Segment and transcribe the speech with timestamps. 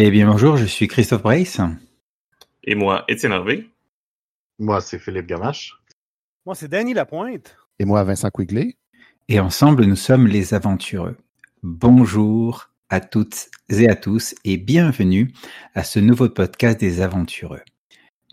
[0.00, 1.60] Eh bien, bonjour, je suis Christophe Brace.
[2.62, 3.66] Et moi, Étienne Harvey.
[4.60, 5.76] Moi, c'est Philippe Gamache.
[6.46, 7.56] Moi, c'est Danny Lapointe.
[7.80, 8.76] Et moi, Vincent Quigley.
[9.26, 11.16] Et ensemble, nous sommes les aventureux.
[11.64, 15.32] Bonjour à toutes et à tous et bienvenue
[15.74, 17.62] à ce nouveau podcast des aventureux.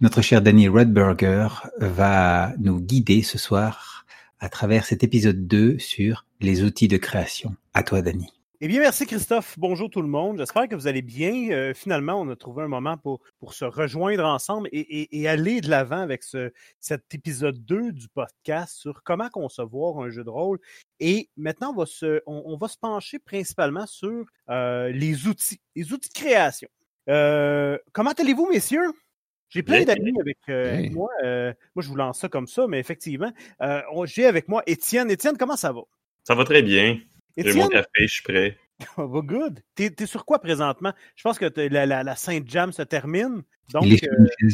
[0.02, 1.48] Notre cher Danny Redberger
[1.80, 4.06] va nous guider ce soir
[4.40, 7.56] à travers cet épisode 2 sur les outils de création.
[7.74, 8.32] À toi, Danny.
[8.66, 9.60] Eh bien, merci Christophe.
[9.60, 10.40] Bonjour tout le monde.
[10.40, 11.52] J'espère que vous allez bien.
[11.52, 15.70] Euh, finalement, on a trouvé un moment pour, pour se rejoindre ensemble et, aller de
[15.70, 20.58] l'avant avec ce, cet épisode 2 du podcast sur comment concevoir un jeu de rôle.
[21.00, 25.94] Et maintenant, on va se, on, va se pencher principalement sur euh, les outils, les
[25.94, 26.68] outils de création.
[27.08, 28.94] Euh, comment allez-vous, messieurs?
[29.50, 30.40] J'ai plein d'amis avec,
[30.92, 31.12] moi.
[31.22, 33.32] moi, je vous lance ça comme ça, mais effectivement,
[34.06, 35.12] j'ai avec moi Étienne.
[35.12, 35.82] Étienne, comment ça va?
[36.24, 36.98] Ça va très bien.
[37.38, 38.58] J'ai mon café, je suis prêt.
[38.98, 39.62] Oh, good.
[39.76, 40.94] T'es es sur quoi présentement?
[41.16, 43.44] Je pense que la, la, la Sainte-Jam se termine.
[43.72, 44.50] Donc, euh,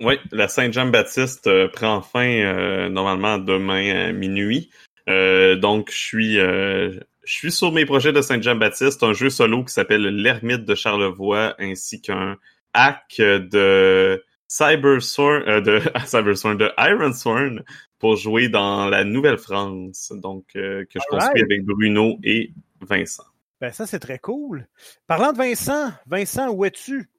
[0.00, 4.70] Oui, la Saint-Jean-Baptiste euh, prend fin euh, normalement demain à minuit.
[5.08, 10.02] donc, je suis, je suis sur mes projets de Saint-Jean-Baptiste, un jeu solo qui s'appelle
[10.02, 12.36] L'Ermite de Charlevoix, ainsi qu'un
[12.74, 14.22] hack de
[14.54, 17.64] Cyber de Cyber de Iron Sworn
[17.98, 23.24] pour jouer dans la Nouvelle-France, donc que je construis avec Bruno et Vincent.
[23.60, 24.68] Ben ça, c'est très cool.
[25.08, 27.10] Parlant de Vincent, Vincent, où es-tu?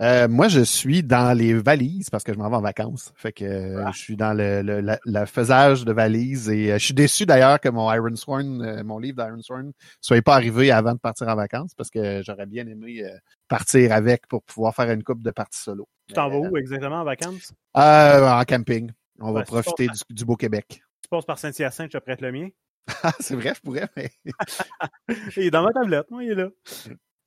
[0.00, 3.12] Euh, moi, je suis dans les valises parce que je m'en vais en vacances.
[3.16, 3.90] Fait que euh, ah.
[3.92, 4.62] je suis dans le,
[5.04, 8.98] le, faisage de valises et euh, je suis déçu d'ailleurs que mon Iron Sworn, mon
[8.98, 12.66] livre d'Iron Sworn, soit pas arrivé avant de partir en vacances parce que j'aurais bien
[12.66, 13.04] aimé
[13.48, 15.86] partir avec pour pouvoir faire une coupe de parties solo.
[16.10, 17.52] Tu t'en vas où exactement en vacances?
[17.74, 18.90] en camping.
[19.20, 20.82] On va profiter du, beau Québec.
[21.02, 22.48] Tu passes par Saint-Hyacinthe, je te prête le mien?
[23.20, 24.10] c'est vrai, je pourrais, mais.
[25.36, 26.48] il est dans ma tablette, moi, il est là.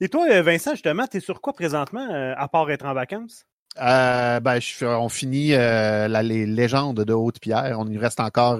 [0.01, 2.93] Et toi, euh, Vincent, justement, tu es sur quoi présentement, euh, à part être en
[2.93, 3.45] vacances?
[3.79, 7.77] Euh, ben, je, on finit les légendes de Haute-Pierre.
[7.79, 8.59] On y reste encore.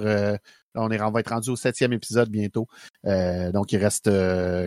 [0.75, 2.67] on, est, on va être rendu au septième épisode bientôt.
[3.03, 4.09] donc, il reste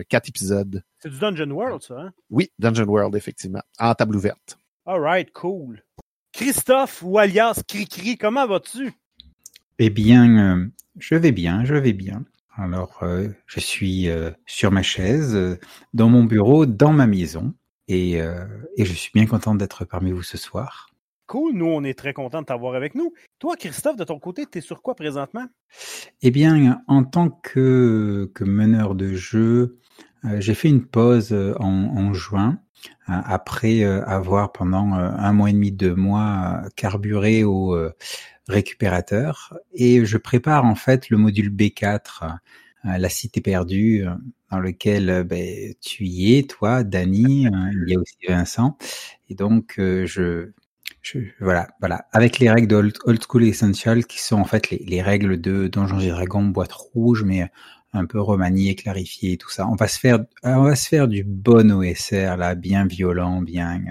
[0.07, 0.83] quatre épisodes.
[0.99, 2.13] C'est du Dungeon World, ça, hein?
[2.29, 3.61] Oui, Dungeon World, effectivement.
[3.79, 4.57] En table ouverte.
[4.89, 5.83] All right, cool.
[6.31, 8.93] Christophe ou alias Cricri, comment vas-tu?
[9.79, 12.23] Eh bien, je vais bien, je vais bien.
[12.55, 15.59] Alors, euh, je suis euh, sur ma chaise, euh,
[15.93, 17.53] dans mon bureau, dans ma maison,
[17.89, 20.89] et, et je suis bien content d'être parmi vous ce soir.
[21.25, 23.13] Cool, nous, on est très content de t'avoir avec nous.
[23.39, 25.47] Toi, Christophe, de ton côté, tu es sur quoi présentement?
[26.21, 29.79] Eh bien, en tant que, que meneur de jeu,
[30.39, 32.59] j'ai fait une pause en, en juin,
[33.07, 37.75] après avoir pendant un mois et demi, deux mois, carburé au
[38.47, 39.57] récupérateur.
[39.73, 42.37] Et je prépare en fait le module B4,
[42.85, 44.11] euh, la cité perdue, euh,
[44.51, 48.77] dans lequel euh, ben, tu y es, toi, Dany, il y a aussi Vincent,
[49.29, 50.51] et donc je,
[51.01, 54.83] je, voilà, voilà, avec les règles de Old, School Essential qui sont en fait les,
[54.87, 57.49] les règles de Donjons et Dragons boîte rouge, mais
[57.93, 59.67] un peu remanié, clarifié, tout ça.
[59.67, 63.81] On va se faire, on va se faire du bon OSR là, bien violent, bien,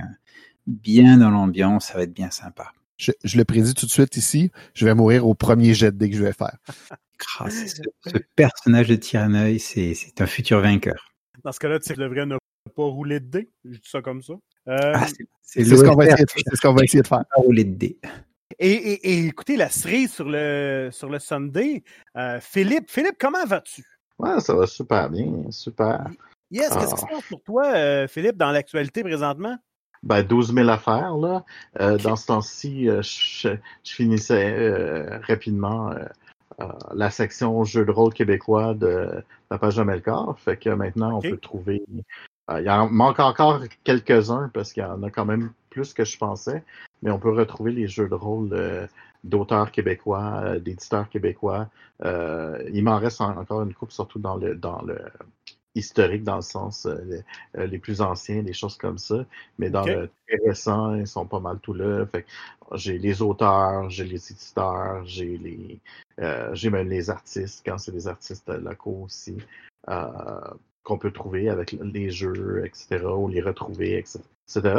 [0.67, 2.73] bien dans l'ambiance, ça va être bien sympa.
[2.99, 6.11] Je, le prédis tout de suite ici, je vais mourir au premier jet de dé
[6.11, 6.57] que je vais faire.
[7.51, 11.13] ce, ce, personnage de Tyranneuil, c'est un futur vainqueur.
[11.45, 12.37] Dans ce cas-là, tu devrais ne
[12.75, 13.51] pas rouler de dé.
[13.65, 14.35] Je dis ça comme ça.
[14.69, 15.07] Euh, ah,
[15.43, 17.25] c'est ce qu'on va, va, essayer de faire.
[17.37, 17.99] rouler de dé.
[18.59, 21.83] Et, et, et, écoutez, la cerise sur le, sur le Sunday,
[22.17, 23.85] euh, Philippe, Philippe, comment vas-tu?
[24.19, 26.07] Ouais, ça va super bien, super.
[26.51, 29.59] Yes, qu'est-ce qui se passe pour toi, euh, Philippe, dans l'actualité présentement?
[30.03, 31.17] ben, 12 000 affaires.
[31.17, 31.45] Là.
[31.81, 35.91] Euh, Dans ce temps-ci, je, je, finissais rapidement
[36.95, 40.39] la section jeux de rôle québécois de la page de Melkor.
[40.39, 41.83] Fait que maintenant, on peut trouver.
[42.51, 46.05] Euh, il en manque encore quelques-uns parce qu'il y en a quand même plus que
[46.05, 46.65] je pensais,
[47.03, 48.87] mais on peut retrouver les jeux de rôle euh,
[49.25, 51.69] d'auteurs québécois, euh, d'éditeurs québécois.
[52.05, 54.99] Euh, il m'en reste en- encore une coupe, surtout dans le dans le
[55.75, 57.23] historique, dans le sens euh,
[57.55, 59.27] les, les plus anciens, des choses comme ça.
[59.59, 62.07] Mais dans le très récent, ils sont pas mal tout là.
[62.07, 62.29] Fait que
[62.77, 65.81] j'ai les auteurs, j'ai les éditeurs, j'ai les
[66.21, 69.37] euh, j'ai même les artistes, quand c'est des artistes locaux aussi,
[69.91, 70.01] euh,
[70.87, 74.21] qu'on peut trouver avec les jeux, etc., ou les retrouver, etc.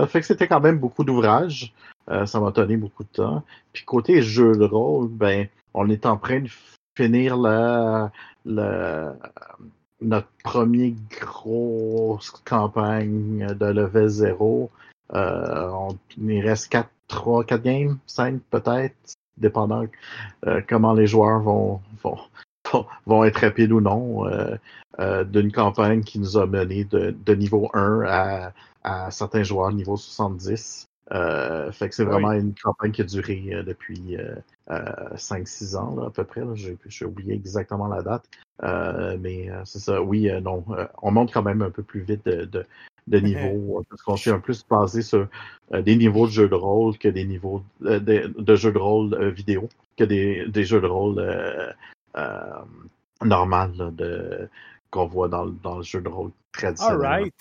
[0.08, 1.74] Fait que c'était quand même beaucoup d'ouvrages.
[2.10, 3.44] Euh, ça m'a donné beaucoup de temps.
[3.74, 6.50] Puis côté jeu de rôle, ben, on est en train de
[6.96, 8.14] finir la,
[8.46, 9.18] la,
[10.00, 14.72] notre premier grosse campagne de level 0.
[15.14, 18.96] Euh, on, il reste 4, 3, 4 games, 5 peut-être,
[19.36, 19.84] dépendant
[20.46, 22.18] euh, comment les joueurs vont, vont,
[23.06, 24.56] vont, être rapides ou non, euh,
[25.00, 28.54] euh, d'une campagne qui nous a mené de, de niveau 1 à,
[28.84, 30.86] à certains joueurs niveau 70.
[31.14, 34.36] Euh, fait que c'est vraiment une campagne qui a duré euh, depuis euh,
[35.16, 36.42] 5-6 ans là, à peu près.
[36.42, 36.54] là.
[36.54, 38.26] J'ai j'ai oublié exactement la date.
[38.64, 40.66] Euh, mais euh, c'est ça, oui, euh, non.
[40.72, 42.66] euh, on monte quand même un peu plus vite de, de,
[43.08, 45.28] de niveau, parce qu'on s'est un plus basé sur
[45.74, 49.30] euh, des niveaux de jeux de rôle que des niveaux de, de jeux de rôle
[49.30, 51.24] vidéo, que des, des jeux de rôle
[53.24, 54.50] normal là, de
[54.90, 56.98] qu'on voit dans, le- dans le jeu de rôle traditionnel.
[57.02, 57.34] Right.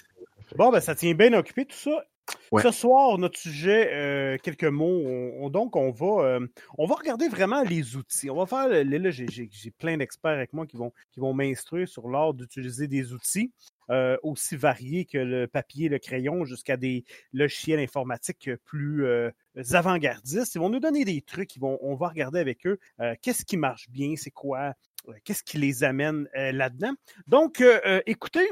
[0.56, 2.04] Bon, ben, ça tient bien occupé tout ça.
[2.50, 2.60] Ouais.
[2.60, 5.02] Ce soir, notre sujet, euh, quelques mots.
[5.06, 6.46] On, on- donc, on va, euh,
[6.76, 8.28] on va regarder vraiment les outils.
[8.30, 8.68] On va faire.
[8.68, 13.12] Là, j'ai plein d'experts avec moi qui vont, qui vont m'instruire sur l'art d'utiliser des
[13.12, 13.52] outils
[13.90, 19.30] euh, aussi variés que le papier, le crayon, jusqu'à des logiciels informatiques plus euh,
[19.72, 20.56] avant-gardistes.
[20.56, 21.56] Ils vont nous donner des trucs.
[21.58, 24.74] Vont, on va regarder avec eux euh, qu'est-ce qui marche bien, c'est quoi,
[25.22, 26.94] qu'est-ce qui les amène là-dedans.
[27.28, 27.62] Donc,
[28.06, 28.48] écoutez,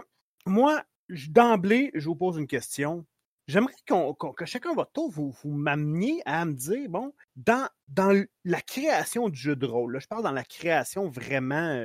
[0.46, 3.04] moi, d'emblée, je vous pose une question.
[3.48, 8.60] J'aimerais que chacun votre tour, vous, vous m'ameniez à me dire, bon, dans, dans la
[8.60, 11.84] création du jeu de rôle, je parle dans la création vraiment,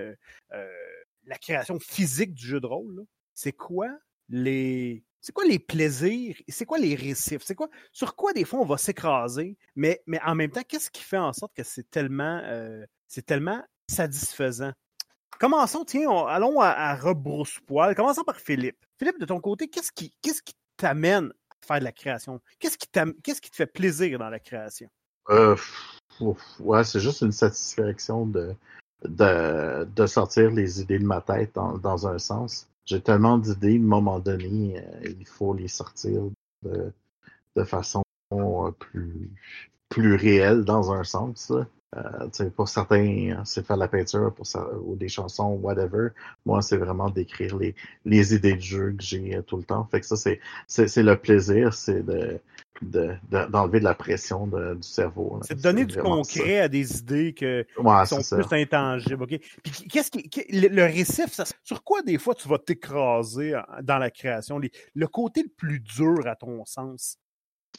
[0.51, 3.05] la création physique du jeu de rôle,
[3.41, 3.87] c'est quoi
[4.27, 8.59] les, c'est quoi les plaisirs, c'est quoi les récifs, c'est quoi, sur quoi des fois
[8.59, 11.89] on va s'écraser, mais, mais en même temps, qu'est-ce qui fait en sorte que c'est
[11.89, 14.73] tellement, euh, c'est tellement satisfaisant?
[15.39, 17.95] Commençons, tiens, on- allons à, à rebrousse-poil.
[17.95, 18.85] Commençons par Philippe.
[18.97, 22.41] Philippe, de ton côté, qu'est-ce qui, qu'est-ce qui t'amène à faire de la création?
[22.59, 22.89] Qu'est-ce qui,
[23.23, 24.89] qu'est-ce qui te fait plaisir dans la création?
[25.29, 25.55] Euh,
[26.59, 28.53] ouais, c'est juste une satisfaction de,
[29.05, 32.67] de, de sortir les idées de ma tête dans, dans un sens.
[32.89, 36.23] J'ai tellement d'idées, à un moment donné, euh, il faut les sortir
[36.63, 36.91] de,
[37.63, 38.01] façon
[38.33, 39.29] euh, plus,
[39.89, 41.53] plus réelle dans un sens.
[41.97, 46.09] Euh, pour certains, c'est faire de la peinture pour ça, ou des chansons, whatever.
[46.45, 47.73] Moi, c'est vraiment d'écrire les,
[48.05, 49.87] les idées de jeu que j'ai euh, tout le temps.
[49.89, 50.39] Fait que ça, c'est,
[51.01, 52.39] le plaisir, c'est de,
[52.83, 55.39] de, de- d'enlever de la pression de- du cerveau.
[55.41, 56.01] C'est de donner du ça.
[56.01, 58.37] concret à des idées que, Ouais, qui sont ça.
[58.37, 59.25] plus intangibles.
[59.25, 63.63] Puis qu'est-ce qui, le, le récif, ça- sur quoi des fois tu vas t'écraser en-
[63.81, 64.59] dans la création?
[64.59, 67.17] Les- le côté le plus dur à ton sens?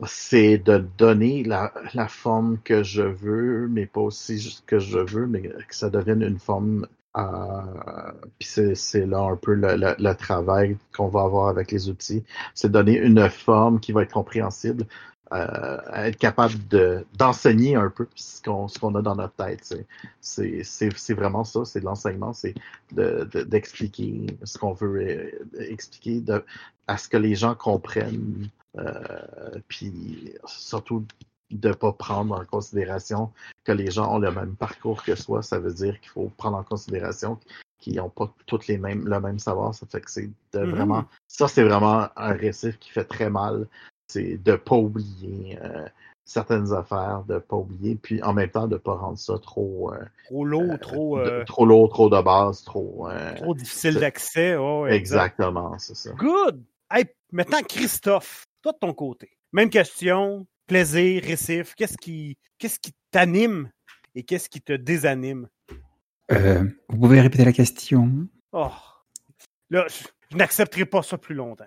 [0.06, 5.26] C'est de donner la, la forme que je veux, mais pas aussi que je veux,
[5.26, 6.86] mais que ça devienne une forme.
[7.16, 7.22] Euh,
[8.38, 12.24] puis c'est, là un peu le, le- le travail qu'on va avoir avec les outils.
[12.54, 14.86] C'est donner une forme qui va être compréhensible,
[15.32, 19.74] euh, être capable de, d'enseigner un peu ce qu'on, qu'on a dans notre tête.
[20.20, 22.54] C'est, vraiment ça, c'est de l'enseignement, c'est
[22.92, 26.44] de, de- d'expliquer ce qu'on veut euh, expliquer, de,
[26.86, 28.48] à ce que les gens comprennent.
[28.78, 31.04] Euh, puis surtout
[31.50, 33.32] de pas prendre en considération
[33.64, 35.42] que les gens ont le même parcours que soi.
[35.42, 37.38] Ça veut dire qu'il faut prendre en considération
[37.78, 39.74] qu'ils n'ont pas toutes les mêmes le même savoir.
[39.74, 40.70] Ça fait que c'est de Mhm.
[40.70, 43.66] vraiment ça c'est vraiment un récif qui fait très mal.
[44.08, 45.88] C'est de pas oublier euh,
[46.24, 50.04] certaines affaires, de pas oublier, puis en même temps de pas rendre ça trop euh,
[50.26, 54.56] Trop lourd, trop, de- trop lourd, trop de base, trop trop difficile d'accès.
[54.56, 55.32] Oh, exact.
[55.34, 56.10] exactement, c'est ça.
[56.12, 56.62] Good!
[56.92, 59.30] Hey, maintenant, Christophe, toi de ton côté.
[59.52, 61.74] Même question, plaisir, récif.
[61.74, 63.70] Qu'est-ce qui, qu'est-ce qui t'anime
[64.14, 65.48] et qu'est-ce qui te désanime?
[66.32, 68.68] Euh, vous pouvez répéter la question Oh.
[69.70, 71.66] Là, je, je n'accepterai pas ça plus longtemps.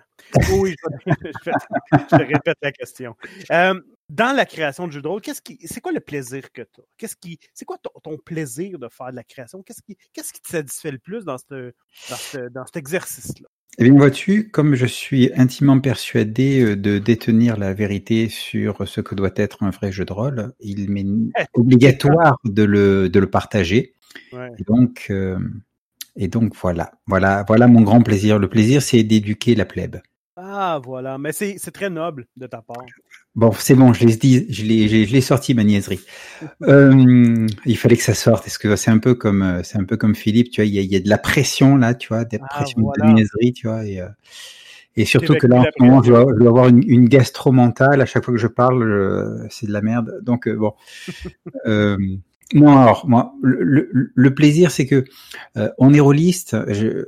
[0.52, 0.74] Oui,
[1.06, 1.12] je,
[1.44, 1.50] je-
[1.92, 3.14] je te répète la question.
[3.50, 6.60] Euh, dans la création de jeux de rôle, qu'est-ce qui, c'est quoi le plaisir que
[6.62, 6.84] tu as?
[6.98, 9.62] Qu'est-ce qui, c'est quoi ton, ton plaisir de faire de la création?
[9.62, 11.72] Qu'est-ce qui, qu'est-ce qui te satisfait le plus dans, ce,
[12.10, 13.48] dans, ce- dans cet exercice-là?
[13.78, 19.00] Eh bien, vois-tu, comme je suis intimement persuadé euh, de détenir la vérité sur ce
[19.00, 21.04] que doit être un vrai jeu de rôle, il m'est
[21.54, 23.94] obligatoire de le, de le partager.
[24.32, 24.50] Ouais.
[24.58, 25.38] Et donc, euh,
[26.16, 28.38] et donc voilà, voilà, voilà mon grand plaisir.
[28.38, 30.00] Le plaisir, c'est d'éduquer la plèbe.
[30.36, 32.84] Ah voilà, mais c'est très noble de ta part.
[33.34, 36.00] Bon, c'est bon, je l'ai dit, je l'ai, je l'ai sorti ma niaiserie.
[36.62, 38.46] euh, il fallait que ça sorte.
[38.46, 40.74] Est-ce que c'est un peu comme, euh, c'est un peu comme Philippe, tu vois, il
[40.74, 42.80] y a, il y a de la pression là, tu vois, de la ah, pression
[42.82, 43.08] voilà.
[43.08, 44.08] de niaiserie, tu vois, et, euh,
[44.96, 47.50] et surtout que là, en ce moment, je dois, je dois avoir une, une gastro
[47.50, 48.00] mentale.
[48.00, 50.20] À chaque fois que je parle, c'est de la merde.
[50.22, 50.72] Donc euh, bon.
[51.66, 51.96] euh,
[52.52, 55.04] non, alors moi, le, le, le plaisir, c'est que
[55.56, 56.56] euh, on est rôliste.
[56.68, 57.04] Je,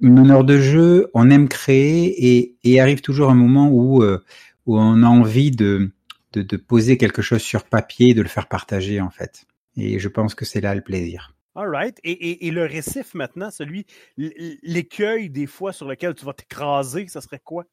[0.00, 4.24] une honneur de jeu, on aime créer et, et arrive toujours un moment où, euh,
[4.66, 5.92] où on a envie de,
[6.32, 9.46] de, de, poser quelque chose sur papier et de le faire partager en fait.
[9.76, 11.34] Et je pense que c'est là le plaisir.
[11.54, 11.98] All right.
[12.04, 13.84] Et, et, et, le récif maintenant, celui,
[14.16, 17.64] l'écueil des fois sur lequel tu vas t'écraser, ça serait quoi?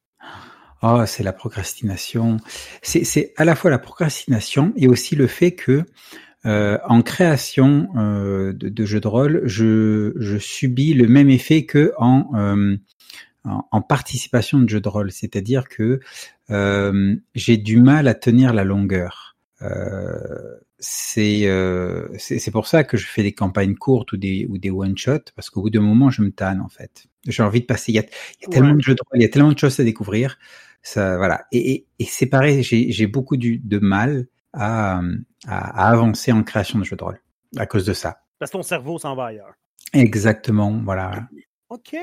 [0.82, 2.38] Oh, c'est la procrastination.
[2.82, 5.84] C'est à la fois la procrastination et aussi le fait que
[6.46, 11.64] euh, en création euh, de, de, jeux de rôle, je, je, subis le même effet
[11.64, 12.76] que en, euh,
[13.44, 16.00] en, en, participation de jeux de rôle, c'est-à-dire que
[16.50, 19.36] euh, j'ai du mal à tenir la longueur.
[19.62, 21.48] Euh, c'est
[22.18, 25.18] c'est pour ça que je fais des campagnes courtes ou des ou des one shot
[25.34, 27.06] parce qu'au bout d'un moment je me tanne en fait.
[27.26, 27.90] J'ai envie de passer.
[27.90, 29.52] Il y a, il y a tellement de jeux de rôle, il y a tellement
[29.52, 30.38] de choses à découvrir.
[30.82, 31.46] Ça voilà.
[31.50, 35.00] Et, et, et c'est pareil, j'ai beaucoup du, de mal à,
[35.46, 37.20] à, à, avancer en création de jeux de rôle
[37.56, 38.22] à cause de ça.
[38.38, 39.54] Parce que ton cerveau s'en va ailleurs.
[39.92, 41.28] Exactement, voilà.
[41.70, 41.96] OK.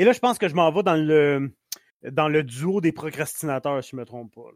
[0.00, 1.52] Et là, je pense que je m'en vais dans le
[2.10, 4.48] dans le duo des procrastinateurs, si je me trompe pas.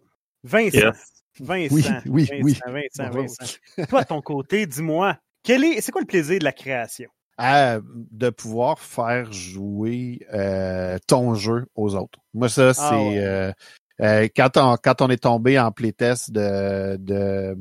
[0.43, 0.79] Vincent.
[0.79, 1.23] Yes.
[1.39, 2.01] Vincent.
[2.07, 2.83] Oui, oui, Vincent, oui.
[2.97, 3.87] Vincent, Vincent.
[3.91, 7.11] Toi, de ton côté, dis-moi, quel est, c'est quoi le plaisir de la création?
[7.37, 12.21] À, de pouvoir faire jouer euh, ton jeu aux autres.
[12.33, 13.19] Moi, ça, c'est ah ouais.
[13.19, 13.53] euh,
[14.01, 17.55] euh, quand, on, quand on est tombé en playtest de, de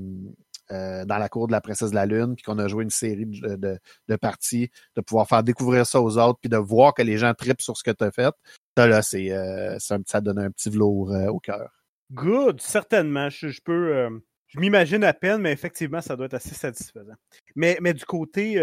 [0.72, 2.90] euh, dans la cour de la princesse de la lune, puis qu'on a joué une
[2.90, 3.78] série de, de,
[4.08, 7.34] de, parties, de pouvoir faire découvrir ça aux autres, puis de voir que les gens
[7.34, 8.34] tripent sur ce que tu as fait,
[8.78, 11.70] ça là, c'est euh, ça, donne un petit velours euh, au cœur.
[12.12, 13.30] Good, certainement.
[13.30, 14.22] Je, je peux.
[14.48, 17.16] Je m'imagine à peine, mais effectivement, ça doit être assez satisfaisant.
[17.56, 18.54] Mais, mais du côté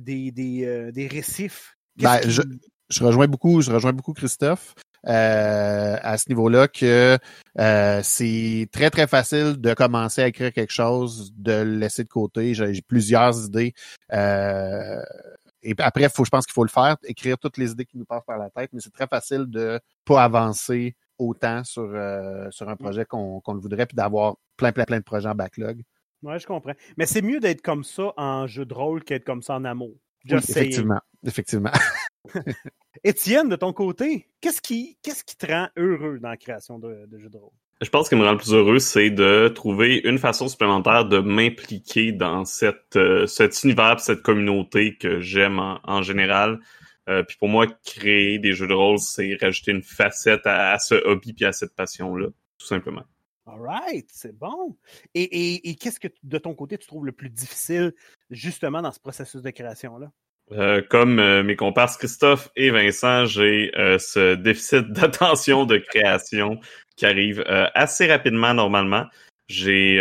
[0.00, 1.76] des, des, des récifs.
[1.96, 2.42] Ben, je,
[2.88, 4.74] je rejoins beaucoup, je rejoins beaucoup Christophe.
[5.06, 7.18] Euh, à ce niveau-là que
[7.58, 12.08] euh, c'est très très facile de commencer à écrire quelque chose, de le laisser de
[12.08, 12.54] côté.
[12.54, 13.72] J'ai plusieurs idées.
[14.12, 15.02] Euh,
[15.62, 18.04] et après, faut, je pense qu'il faut le faire, écrire toutes les idées qui nous
[18.04, 21.90] passent par la tête, mais c'est très facile de pas avancer autant sur,
[22.50, 25.34] sur un projet qu'on qu le voudrait, puis d'avoir plein, plein, plein de projets en
[25.34, 25.82] backlog.
[26.22, 26.72] Oui, je comprends.
[26.96, 29.94] Mais c'est mieux d'être comme ça en jeu de rôle qu'être comme ça en amour.
[30.28, 31.00] Oui, effectivement.
[31.24, 31.72] Effectivement.
[33.04, 37.06] Étienne, de ton côté, qu'est-ce qui, qu'est-ce qui te rend heureux dans la création de,
[37.06, 37.52] de jeux de rôle?
[37.80, 41.06] Je pense ce qui me rend le plus heureux, c'est de trouver une façon supplémentaire
[41.06, 46.60] de m'impliquer dans cette, euh, cet univers, cette communauté que j'aime en, en, général.
[47.08, 50.78] Euh, puis pour moi, créer des jeux de rôle, c'est rajouter une facette à, à
[50.78, 52.26] ce hobby puis à cette passion-là,
[52.58, 53.04] tout simplement.
[53.46, 54.76] All right, c'est bon.
[55.14, 57.94] Et, et, et qu'est-ce que de ton côté tu trouves le plus difficile
[58.28, 60.12] justement dans ce processus de création-là?
[60.52, 66.60] Euh, comme euh, mes compars Christophe et Vincent, j'ai euh, ce déficit d'attention de création
[66.96, 69.06] qui arrive euh, assez rapidement normalement.
[69.48, 69.96] J'ai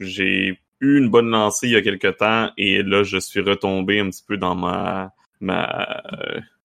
[0.00, 4.00] j'ai eu une bonne lancée il y a quelque temps et là je suis retombé
[4.00, 6.02] un petit peu dans ma ma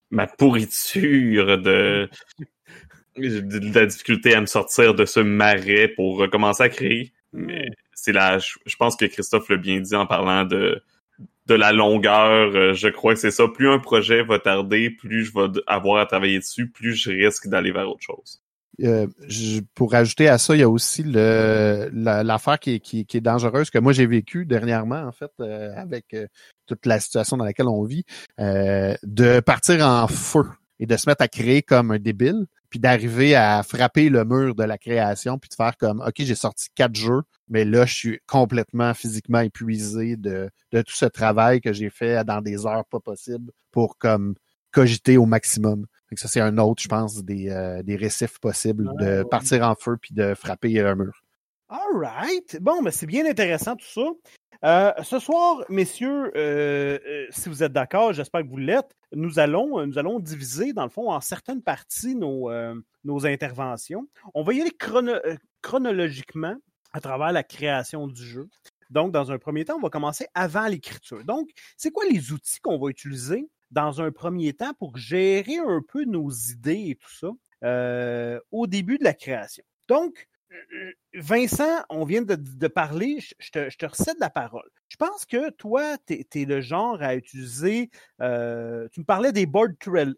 [0.10, 2.10] ma pourriture de
[3.18, 7.13] de la difficulté à me sortir de ce marais pour recommencer à créer.
[7.34, 10.82] Mais c'est là, je, je pense que Christophe l'a bien dit en parlant de
[11.48, 12.56] de la longueur.
[12.56, 13.48] Euh, je crois que c'est ça.
[13.48, 17.48] Plus un projet va tarder, plus je vais avoir à travailler dessus, plus je risque
[17.48, 18.42] d'aller vers autre chose.
[18.82, 23.22] Euh, je, pour ajouter à ça, il y a aussi l'affaire qui, qui, qui, est
[23.22, 26.16] dangereuse que moi j'ai vécu dernièrement en fait euh, avec
[26.66, 28.06] toute la situation dans laquelle on vit,
[28.40, 30.46] de partir en feu
[30.82, 34.56] et de se mettre à créer comme un débile, puis d'arriver à frapper le mur
[34.56, 37.94] de la création, puis de faire comme OK, j'ai sorti quatre jeux, mais là, je
[37.94, 42.86] suis complètement physiquement épuisé de, de tout ce travail que j'ai fait dans des heures
[42.86, 44.34] pas possibles pour comme
[44.72, 45.82] cogiter au maximum.
[46.10, 49.76] Donc ça, c'est un autre, je pense, des, euh, des récifs possibles de partir en
[49.76, 51.24] feu puis de frapper un mur.
[51.70, 52.58] All right.
[52.60, 54.02] Bon, mais c'est bien intéressant tout ça.
[54.63, 59.39] Euh, ce soir, messieurs, euh, euh, si vous êtes d'accord, j'espère que vous l'êtes, nous
[59.39, 62.51] allons, nous allons diviser, dans le fond, en certaines parties nos,
[63.03, 64.08] nos interventions.
[64.36, 65.13] On va y aller chrono
[65.62, 66.56] chronologiquement
[66.94, 68.48] à travers la création du jeu.
[68.89, 71.24] Donc, dans un premier temps, on va commencer avant l'écriture.
[71.24, 75.82] Donc, c'est quoi les outils qu'on va utiliser dans un premier temps pour gérer un
[75.88, 79.63] peu nos idées et tout ça au début de la création?
[79.88, 80.27] Donc,
[81.13, 84.70] Vincent, on vient de, parler, je te, recède la parole.
[84.88, 87.89] Je pense que toi, tu es, le genre à utiliser.
[88.22, 89.70] Euh, tu me parlais des boards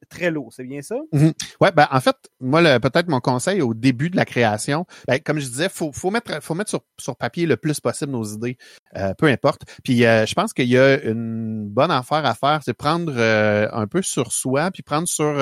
[0.09, 0.95] Trello, c'est bien ça?
[1.11, 1.29] Mm
[1.61, 5.39] Ouais, ben en fait, moi, peut-être mon conseil au début de la création, ben, comme
[5.39, 6.31] je disais, faut, faut mettre,
[6.99, 8.57] sur, papier le plus possible nos idées,
[8.95, 9.61] euh, peu importe.
[9.83, 13.87] Puis euh, je pense qu'il y a une bonne affaire à faire, c'est prendre un
[13.87, 15.39] peu sur soi, puis prendre sur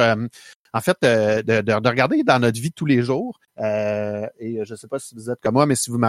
[0.74, 3.40] en fait, euh, de, de, regarder dans notre vie tous les jours.
[3.60, 6.00] Euh, et je ne sais pas si vous êtes comme moi, mais si vous,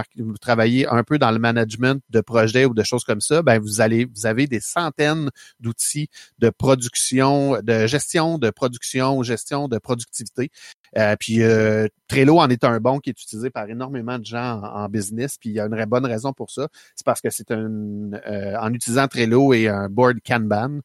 [0.40, 3.80] travaillez un peu dans le management de projets ou de choses comme ça, ben vous
[3.80, 10.50] allez, vous avez des centaines d'outils de production, de gestion de production, gestion de productivité.
[10.98, 14.60] Euh, puis euh, Trello en est un bon qui est utilisé par énormément de gens
[14.62, 15.36] en, business.
[15.38, 16.68] Puis il y a une bonne raison pour ça.
[16.94, 20.80] C'est parce que c'est un euh, en utilisant Trello et un board Kanban,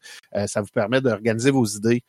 [0.45, 2.03] ça vous permet d'organiser vos idées,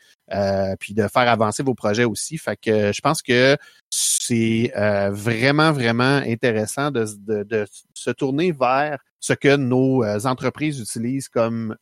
[0.79, 2.39] puis de faire avancer vos projets aussi.
[2.39, 3.57] Fait que je pense que
[3.91, 4.73] c'est
[5.11, 7.07] vraiment, vraiment intéressant de,
[7.43, 11.77] de, se tourner vers ce que nos entreprises utilisent comme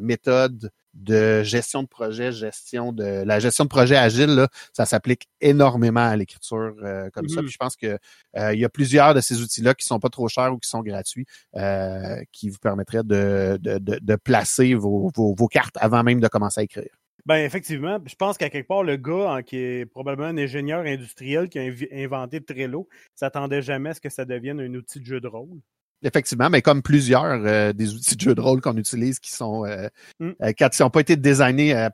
[0.00, 5.28] méthode de gestion de projet, gestion de la gestion de projet agile, là, ça s'applique
[5.40, 7.40] énormément à l'écriture euh, comme ça.
[7.40, 7.44] Mm-hmm.
[7.44, 7.98] Puis je pense que
[8.36, 10.68] euh, il y a plusieurs de ces outils-là qui sont pas trop chers ou qui
[10.68, 11.26] sont gratuits,
[11.56, 16.28] euh, qui vous permettraient de, de, de, placer vos, vos, vos, cartes avant même de
[16.28, 16.94] commencer à écrire.
[17.24, 20.84] Ben effectivement, je pense qu'à quelque part, le gars hein, qui est probablement un ingénieur
[20.84, 25.06] industriel qui a inventé Trello s'attendait jamais à ce que ça devienne un outil de
[25.06, 25.60] jeu de rôle.
[26.04, 29.64] Effectivement, mais comme plusieurs euh, des outils de jeu de rôle qu'on utilise qui sont
[29.64, 30.30] euh, mm.
[30.42, 31.88] euh, quand ils n'ont pas été designés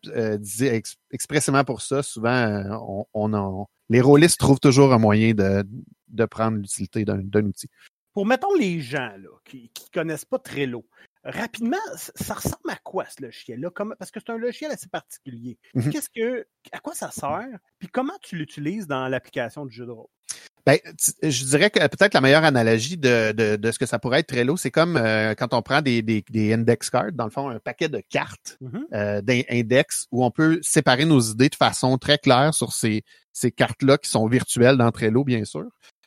[1.11, 5.65] expressément pour ça, souvent on, on les rôlistes trouvent toujours un moyen de,
[6.09, 7.69] de prendre l'utilité d'un outil.
[8.15, 10.87] Pour mettons les gens là, qui ne connaissent pas Trello,
[11.23, 13.71] rapidement, ça ressemble à quoi ce logiciel-là?
[13.99, 15.59] Parce que c'est un logiciel assez particulier.
[15.75, 15.91] Mm-hmm.
[15.91, 17.59] Qu'est-ce que à quoi ça sert?
[17.79, 20.09] Puis comment tu l'utilises dans l'application de jeu de rôle?
[20.69, 20.79] Ben,
[21.23, 24.27] je dirais que peut-être la meilleure analogie de, de, de, ce que ça pourrait être
[24.27, 27.49] Trello, c'est comme euh, quand on prend des, des, des, index cards, dans le fond,
[27.49, 28.83] un paquet de cartes mm-hmm.
[28.93, 33.51] euh, d'index où on peut séparer nos idées de façon très claire sur ces, ces
[33.51, 35.65] cartes-là qui sont virtuelles dans Trello, bien sûr.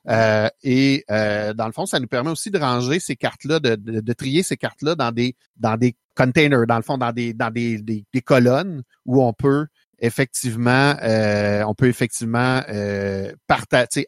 [0.07, 3.73] Euh, et euh, dans le fond, ça nous permet aussi de ranger ces cartes-là, de,
[3.73, 7.33] de, de, trier ces cartes-là dans des dans des containers, dans le fond, dans des
[7.33, 9.65] dans des, des, des colonnes où on peut
[10.01, 13.31] effectivement, euh, on peut effectivement euh,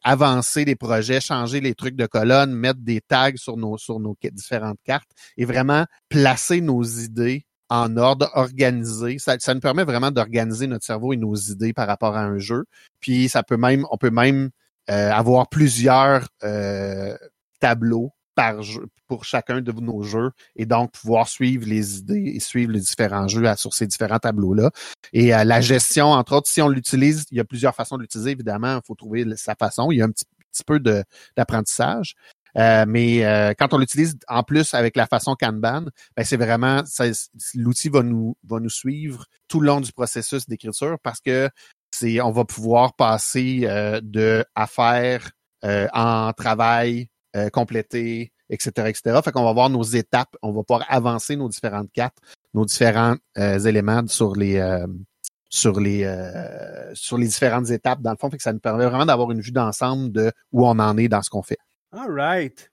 [0.03, 4.17] avancer des projets, changer les trucs de colonne, mettre des tags sur nos sur nos
[4.31, 9.17] différentes cartes et vraiment placer nos idées en ordre, organisé.
[9.19, 12.37] Ça, ça nous permet vraiment d'organiser notre cerveau et nos idées par rapport à un
[12.37, 12.65] jeu.
[12.99, 14.49] Puis ça peut même, on peut même
[14.89, 17.17] euh, avoir plusieurs euh,
[17.59, 18.55] tableaux par
[19.07, 23.27] pour chacun de nos jeux et donc pouvoir suivre les idées et suivre les différents
[23.27, 24.71] jeux sur ces différents tableaux-là.
[25.11, 28.01] Et euh, la gestion, entre autres, si on l'utilise, il y a plusieurs façons de
[28.01, 29.91] l'utiliser, évidemment, il faut trouver sa façon.
[29.91, 30.79] Il y a un petit, petit peu
[31.35, 32.15] d'apprentissage.
[32.55, 36.83] Euh, mais euh, quand on l'utilise en plus avec la façon Kanban, ben c'est vraiment
[37.55, 41.49] l'outil va nous va nous suivre tout le long du processus d'écriture parce que
[41.89, 43.61] c'est on va pouvoir passer
[44.03, 45.31] de affaires
[45.63, 49.19] en travail euh, compléter, etc., etc.
[49.23, 52.17] Fait qu'on va voir nos étapes, on va pouvoir avancer nos différentes cartes,
[52.53, 54.85] nos différents euh, éléments sur les euh,
[55.49, 56.03] sur les
[56.93, 59.41] sur les différentes étapes dans le fond, fait que ça nous permet vraiment d'avoir une
[59.41, 61.57] vue d'ensemble de où on en est dans ce qu'on fait.
[61.91, 62.71] All right.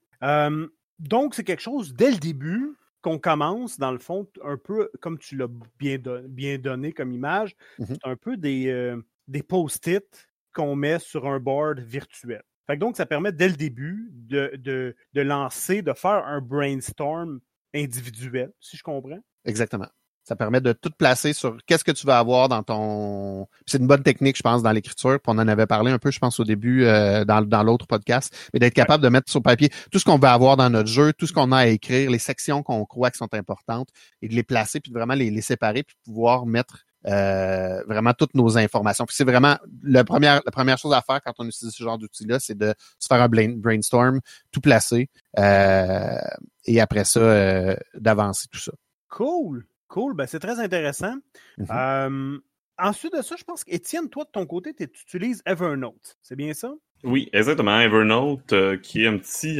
[0.99, 5.18] donc c'est quelque chose dès le début qu'on commence dans le fond un peu comme
[5.18, 7.87] tu l'as bien, bien donné comme image, mm-hmm.
[7.87, 8.94] c'est un peu des
[9.27, 12.42] des post-it qu'on met sur un board virtuel
[12.79, 17.41] donc, ça permet dès le début de, de, de lancer, de faire un brainstorm
[17.75, 19.21] individuel, si je comprends.
[19.45, 19.89] Exactement.
[20.23, 23.49] Ça permet de tout placer sur qu'est-ce que tu vas avoir dans ton.
[23.67, 25.19] C'est une bonne technique, je pense, dans l'écriture.
[25.27, 28.37] on en avait parlé un peu, je pense, au début euh, dans, dans l'autre podcast,
[28.53, 31.13] mais d'être capable de mettre sur papier tout ce qu'on va avoir dans notre jeu,
[31.15, 33.89] tout ce qu'on a à écrire, les sections qu'on croit qui sont importantes,
[34.21, 38.13] et de les placer, puis de vraiment les, les séparer, puis pouvoir mettre euh, vraiment
[38.13, 39.07] toutes nos informations.
[39.07, 41.97] Puis c'est vraiment la première, la première chose à faire quand on utilise ce genre
[41.97, 44.21] d'outil-là, c'est de se faire un brainstorm,
[44.53, 45.09] tout placer,
[45.39, 46.19] euh,
[46.67, 48.73] et après ça, euh, d'avancer tout ça.
[49.09, 50.15] Cool, cool.
[50.15, 51.15] Ben, c'est très intéressant.
[51.59, 52.41] Mm-hmm.
[52.79, 56.19] ensuite de ça, je pense qu'Étienne, toi, de ton côté, tu utilises Evernote.
[56.21, 56.75] C'est bien ça?
[57.03, 57.81] Oui, exactement.
[57.81, 59.59] Evernote, qui est un petit,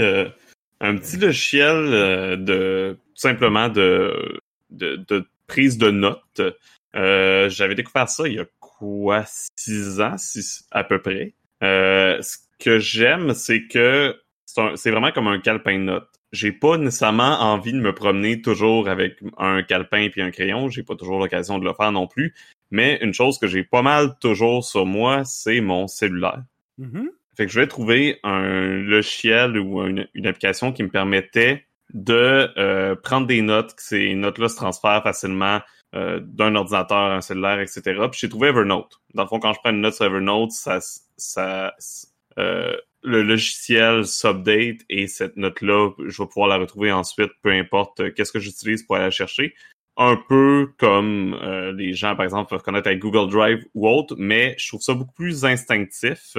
[0.81, 6.42] un petit logiciel de tout simplement de, de, de prise de notes.
[6.96, 9.24] Euh, j'avais découvert ça il y a quoi,
[9.57, 11.35] six ans, six, à peu près.
[11.62, 14.16] Euh, ce que j'aime, c'est que
[14.74, 16.09] c'est vraiment comme un calepin de notes.
[16.33, 20.68] J'ai pas nécessairement envie de me promener toujours avec un calepin puis un crayon.
[20.68, 22.35] J'ai pas toujours l'occasion de le faire non plus.
[22.70, 26.42] Mais une chose que j'ai pas mal toujours sur moi, c'est mon cellulaire.
[26.81, 27.09] Mm-hmm.
[27.37, 32.50] Fait que je vais trouver un logiciel ou une, une application qui me permettait de
[32.57, 35.61] euh, prendre des notes, que ces notes-là se transfèrent facilement
[35.94, 37.83] euh, d'un ordinateur un cellulaire, etc.
[38.11, 39.00] Puis j'ai trouvé Evernote.
[39.14, 40.79] Dans le fond, quand je prends une note sur Evernote, ça,
[41.16, 41.74] ça,
[42.38, 48.00] euh, le logiciel s'update et cette note-là, je vais pouvoir la retrouver ensuite, peu importe
[48.00, 49.55] euh, qu'est-ce que j'utilise pour aller la chercher.
[49.96, 54.14] Un peu comme euh, les gens, par exemple, peuvent connaître avec Google Drive ou autre,
[54.18, 56.37] mais je trouve ça beaucoup plus instinctif,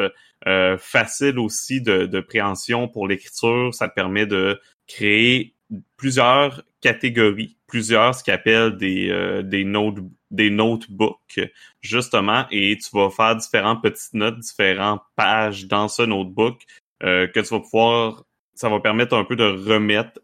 [0.48, 3.74] euh, facile aussi de, de préhension pour l'écriture.
[3.74, 5.56] Ça permet de créer
[5.98, 11.40] plusieurs catégories, plusieurs ce qu'ils appellent des, euh, des, note, des notebooks,
[11.82, 16.62] justement, et tu vas faire différentes petites notes, différentes pages dans ce notebook
[17.04, 20.20] euh, que tu vas pouvoir, ça va permettre un peu de remettre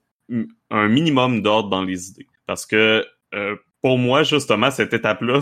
[0.69, 2.27] un minimum d'ordre dans les idées.
[2.45, 5.39] Parce que euh, pour moi, justement, cette étape-là,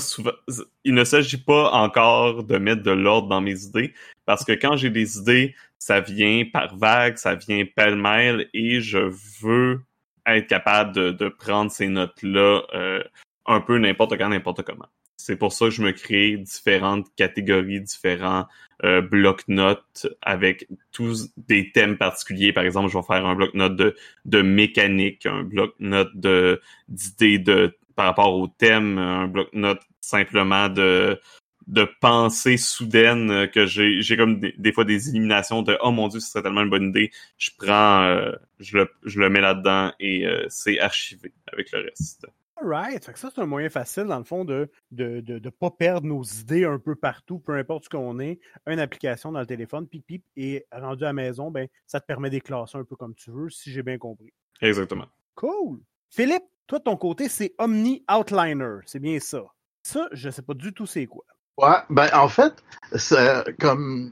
[0.84, 3.94] il ne s'agit pas encore de mettre de l'ordre dans mes idées,
[4.26, 9.12] parce que quand j'ai des idées, ça vient par vague, ça vient pêle-mêle, et je
[9.42, 9.82] veux
[10.26, 13.04] être capable de, de prendre ces notes-là euh,
[13.46, 14.88] un peu n'importe quand, n'importe comment.
[15.18, 18.48] C'est pour ça que je me crée différentes catégories, différents
[18.84, 22.54] euh, blocs-notes avec tous des thèmes particuliers.
[22.54, 27.78] Par exemple, je vais faire un bloc-notes de, de mécanique, un bloc-notes de d'idées de
[27.96, 31.20] par rapport au thème, un bloc-notes simplement de
[31.68, 36.20] de pensée soudaine que j'ai j'ai comme des, fois des éliminations de oh mon dieu
[36.20, 39.56] ce serait tellement une bonne idée je prends euh, je le je le mets là
[39.56, 42.28] dedans et euh, c'est archivé avec le reste
[42.62, 43.04] Right.
[43.16, 46.24] ça, c'est un moyen facile, dans le fond, de ne de, de, pas perdre nos
[46.24, 48.40] idées un peu partout, peu importe ce qu'on est.
[48.66, 52.06] Une application dans le téléphone, pip, pip, et rendu à la maison, ben, ça te
[52.06, 54.32] permet d'éclasser un peu comme tu veux, si j'ai bien compris.
[54.62, 55.08] Exactement.
[55.36, 55.82] Cool.
[56.10, 58.78] Philippe, toi, de ton côté, c'est Omni Outliner.
[58.86, 59.44] C'est bien ça.
[59.84, 61.26] Ça, je sais pas du tout c'est quoi.
[61.58, 62.54] Ouais, ben en fait,
[62.96, 64.12] c'est comme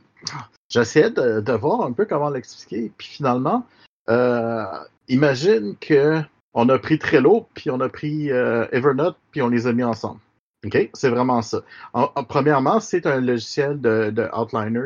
[0.69, 3.65] j'essayais de, voir un peu comment l'expliquer, puis finalement,
[4.09, 4.65] euh,
[5.07, 6.21] imagine que
[6.53, 9.83] on a pris Trello, puis on a pris euh, Evernote, puis on les a mis
[9.83, 10.19] ensemble.
[10.65, 10.89] OK?
[10.93, 11.61] C'est vraiment ça.
[11.93, 14.29] En, en, premièrement, c'est un logiciel de, de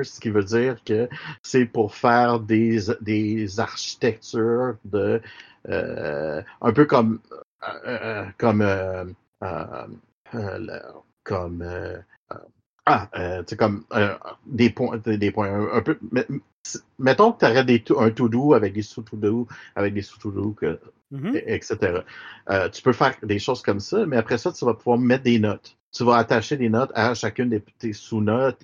[0.04, 1.08] ce qui veut dire que
[1.44, 5.22] c'est pour faire des, des architectures de
[5.70, 7.20] euh, un peu comme
[7.86, 8.66] euh, comme
[11.24, 11.64] comme
[12.90, 16.00] ah, euh, tu sais, comme euh, des points, des points un, peu.
[16.98, 20.56] mettons que tu aurais des, un to-do avec des sous-to-do, avec des sous-to-do,
[21.12, 21.44] mm -hmm.
[21.46, 22.02] etc.
[22.50, 25.26] Euh, tu peux faire des choses comme ça, mais après ça, tu vas pouvoir mettre
[25.26, 25.76] des notes.
[25.92, 28.62] Tu vas attacher des notes à chacune des tes sous-notes,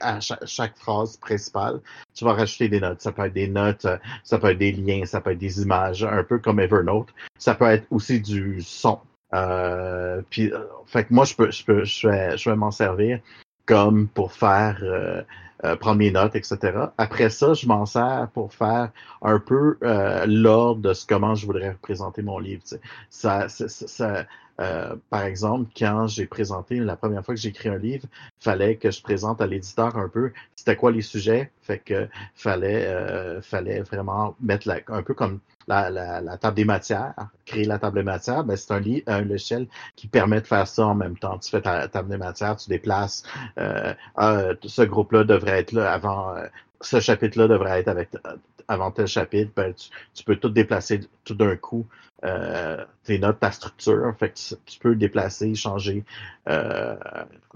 [0.00, 1.80] à chaque, chaque, phrase principale.
[2.14, 3.00] Tu vas rajouter des notes.
[3.00, 3.86] Ça peut être des notes,
[4.22, 7.10] ça peut être des liens, ça peut être des images, un peu comme Evernote.
[7.38, 8.98] Ça peut être aussi du son.
[9.34, 10.52] Euh, puis,
[10.86, 13.20] fait que moi, je peux, je peux, je vais, je vais m'en servir
[13.66, 15.22] comme pour faire euh,
[15.64, 16.58] euh, prendre mes notes, etc.
[16.98, 18.90] Après ça, je m'en sers pour faire
[19.22, 22.62] un peu euh, l'ordre de ce comment je voudrais représenter mon livre.
[23.10, 24.26] Ça, ça, ça
[24.60, 28.06] euh, par exemple, quand j'ai présenté la première fois que j'ai écrit un livre,
[28.40, 30.32] fallait que je présente à l'éditeur un peu
[30.64, 31.52] c'était quoi les sujets.
[31.60, 37.14] Fait que fallait, euh, fallait vraiment mettre un peu comme la, table des matières,
[37.44, 40.86] créer la table des matières, ben c'est un, un logiciel qui permet de faire ça
[40.86, 41.38] en même temps.
[41.38, 43.24] Tu fais ta table des matières, tu déplaces.
[43.58, 46.34] Euh, euh, ce groupe-là devrait être là avant.
[46.80, 48.08] Ce chapitre-là devrait être avec
[48.66, 49.52] avant tel chapitre.
[49.54, 51.86] Ben, tu, tu peux tout déplacer tout d'un coup.
[52.24, 54.14] Euh, tes notes, ta structure.
[54.18, 56.04] Fait que tu, peux déplacer, changer,
[56.48, 56.96] euh,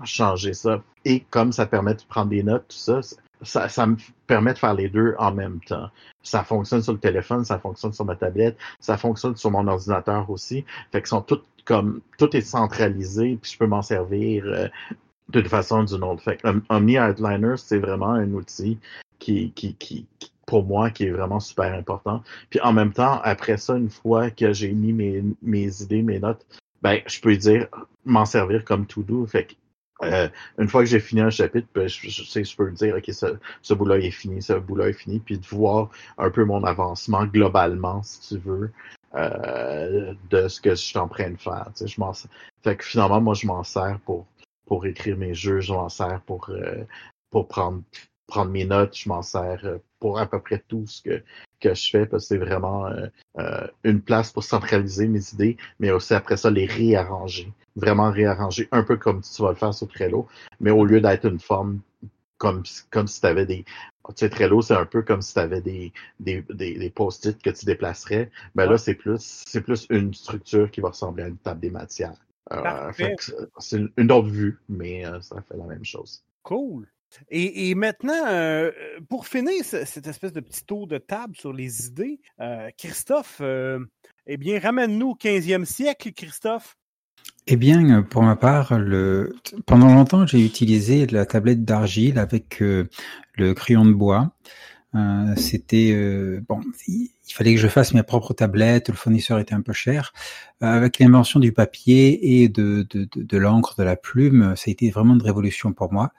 [0.05, 0.83] changer ça.
[1.05, 3.01] Et comme ça permet de prendre des notes, tout ça,
[3.43, 5.89] ça, ça me permet de faire les deux en même temps.
[6.23, 10.29] Ça fonctionne sur le téléphone, ça fonctionne sur ma tablette, ça fonctionne sur mon ordinateur
[10.29, 10.65] aussi.
[10.93, 14.69] Fait que sont toutes comme tout est centralisé, puis je peux m'en servir euh,
[15.33, 16.23] toute façon d'une autre.
[16.23, 18.79] Fait que Omni Outliner, c'est vraiment un outil
[19.19, 20.07] qui, qui, qui,
[20.49, 22.23] pour moi qui est vraiment super important.
[22.51, 26.19] Puis en même temps, après ça, une fois que j'ai mis mes, mes idées, mes
[26.19, 26.45] notes,
[26.83, 27.69] ben je peux dire
[28.05, 29.27] m'en servir comme tout doux.
[29.27, 29.55] Fait que
[30.05, 33.05] euh, une fois que j'ai fini un chapitre, ben, je, je, je peux dire, OK,
[33.09, 33.27] ce,
[33.63, 37.27] ce bout-là est fini, ce bout-là est fini, puis de voir un peu mon avancement
[37.27, 38.73] globalement, si tu veux,
[39.17, 41.67] euh, de ce que je suis en train de faire.
[41.75, 42.13] Tu sais, je m'en
[42.63, 44.27] Fait que finalement, moi, je m'en sers pour,
[44.67, 46.85] pour écrire mes jeux, je m'en sers pour, euh,
[47.31, 47.83] pour prendre,
[48.29, 51.23] prendre mes notes, je m'en sers euh, pour à peu près tout ce que,
[51.61, 53.07] que je fais, parce que c'est vraiment euh,
[53.39, 57.53] euh, une place pour centraliser mes idées, mais aussi après ça, les réarranger.
[57.77, 60.27] Vraiment réarranger, un peu comme tu vas le faire sur Trello,
[60.61, 61.81] mais au lieu d'être une forme
[62.39, 63.65] comme, comme si tu avais des.
[64.09, 67.41] Tu sais, Trello, c'est un peu comme si tu avais des, des, des, des post-it
[67.43, 68.31] que tu déplacerais.
[68.55, 71.61] Mais ben là, c'est plus, c'est plus une structure qui va ressembler à une table
[71.61, 72.15] des matières.
[72.51, 72.91] Euh,
[73.59, 76.25] c'est une autre vue, mais euh, ça fait la même chose.
[76.43, 76.87] Cool.
[77.31, 78.71] Et, maintenant, euh,
[79.09, 83.39] pour finir ce- cette espèce de petit tour de table sur les idées, euh, Christophe,
[83.41, 83.79] euh,
[84.27, 86.77] eh bien, ramène-nous au 15e siècle, Christophe.
[87.47, 88.79] Eh bien, pour ma part,
[89.67, 94.33] pendant longtemps, j'ai utilisé la tablette d'argile avec le crayon de bois.
[94.95, 98.89] Euh, C'était euh, bon, il fallait que je fasse mes propres tablettes.
[98.89, 100.13] Le fournisseur était un peu cher.
[100.63, 104.71] Euh, avec l'invention du papier et de, de, de, l'encre, de la plume, ça a
[104.71, 106.13] été vraiment une révolution pour moi.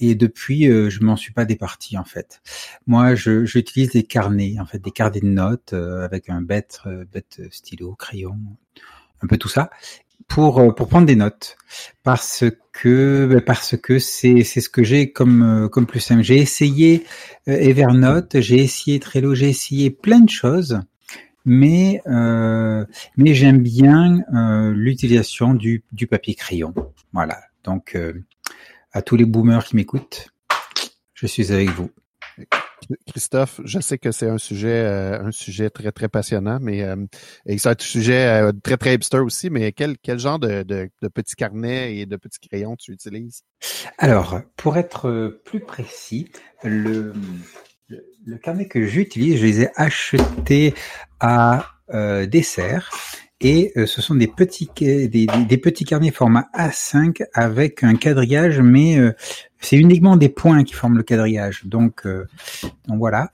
[0.00, 2.40] Et depuis, je m'en suis pas départi en fait.
[2.86, 6.80] Moi, j'utilise des carnets, en fait, des carnets de notes avec un bête,
[7.12, 8.38] bête stylo, crayon,
[9.20, 9.68] un peu tout ça
[10.28, 11.56] pour euh, pour prendre des notes
[12.02, 16.22] parce que ben, parce que c'est c'est ce que j'ai comme euh, comme plus simple.
[16.22, 17.04] J'ai essayé
[17.48, 20.80] euh, Evernote, j'ai essayé Trello, j'ai essayé plein de choses,
[21.44, 22.84] mais euh,
[23.16, 26.74] mais j'aime bien euh, l'utilisation du du papier crayon.
[27.12, 27.38] Voilà.
[27.64, 28.14] Donc euh,
[28.92, 30.28] à tous les boomers qui m'écoutent,
[31.14, 31.90] je suis avec vous.
[33.08, 36.96] Christophe, je sais que c'est un sujet, euh, un sujet très, très passionnant, mais euh,
[37.46, 40.90] et c'est un sujet euh, très, très hipster aussi, mais quel, quel genre de, de,
[41.02, 43.42] de petits carnets et de petits crayons tu utilises?
[43.98, 46.30] Alors, pour être euh, plus précis,
[46.62, 47.12] le,
[47.88, 50.74] le, le carnet que j'utilise, je les ai achetés
[51.20, 51.66] à
[52.28, 52.90] Dessert
[53.40, 57.96] et euh, ce sont des petits des, des, des petits carnets format A5 avec un
[57.96, 59.12] quadrillage, mais euh,
[59.60, 61.64] c'est uniquement des points qui forment le quadrillage.
[61.66, 62.26] Donc, euh,
[62.88, 63.32] donc voilà.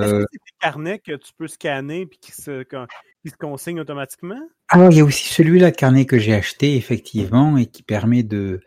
[0.00, 3.36] Est-ce Euh, que c'est des carnets que tu peux scanner puis qui se, qui se
[3.36, 4.40] consignent automatiquement?
[4.68, 8.22] Alors, il y a aussi celui-là de carnet que j'ai acheté, effectivement, et qui permet
[8.22, 8.60] de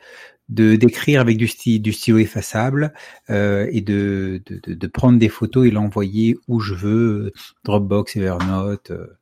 [0.50, 2.94] de d'écrire avec du, stylo, effaçable
[3.30, 7.34] euh, et de, de, prendre des photos et l'envoyer où je veux,
[7.66, 9.18] Dropbox, Evernote, euh,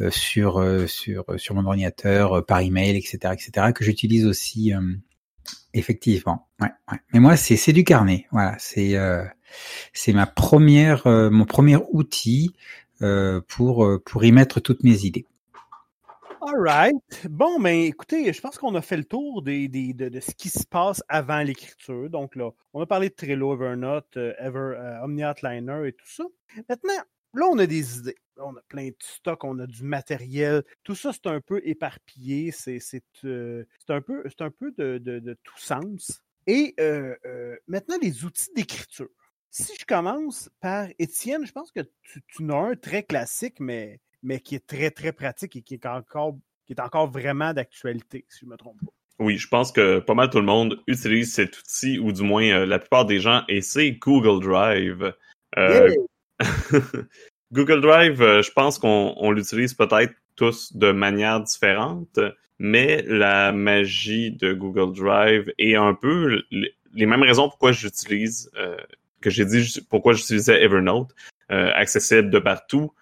[0.00, 4.72] euh, sur euh, sur sur mon ordinateur, par email, etc., etc., que j'utilise aussi
[5.72, 6.48] effectivement.
[7.12, 8.26] Mais moi, c'est c'est du carnet.
[8.32, 8.96] Voilà, c'est
[9.92, 12.54] c'est ma première mon premier outil
[13.46, 15.26] pour pour y mettre toutes mes idées.
[16.42, 17.26] All right.
[17.30, 20.48] Bon, ben écoutez, je pense qu'on a fait le tour des, de, de ce qui
[20.50, 22.10] se passe avant l'écriture.
[22.10, 26.24] Donc là, on a parlé de Trello, Evernote, euh, Ever, euh, OmniOutliner et tout ça.
[26.68, 27.02] Maintenant,
[27.34, 28.16] là, on a des idées.
[28.36, 30.62] On a plein de stocks, on a du matériel.
[30.82, 32.52] Tout ça, c'est un peu éparpillé.
[32.52, 32.80] C'est
[33.24, 36.22] euh, un peu, un peu de, de, de tout sens.
[36.46, 37.16] Et euh,
[37.66, 39.08] maintenant, les outils d'écriture.
[39.50, 44.00] Si je commence par Étienne, je pense que tu, tu en un très classique, mais,
[44.26, 46.36] mais qui est très, très pratique et qui est encore,
[46.66, 48.92] qui est encore vraiment d'actualité, si je ne me trompe pas.
[49.20, 52.44] Oui, je pense que pas mal tout le monde utilise cet outil, ou du moins
[52.50, 55.14] euh, la plupart des gens, et c'est Google Drive.
[55.56, 55.94] Euh,
[57.52, 62.18] Google Drive, euh, je pense qu'on on l'utilise peut-être tous de manière différente,
[62.58, 68.50] mais la magie de Google Drive est un peu les mêmes raisons pourquoi j'utilise,
[69.22, 71.14] que j'ai dit pourquoi j'utilisais Evernote,
[71.48, 72.92] accessible de partout.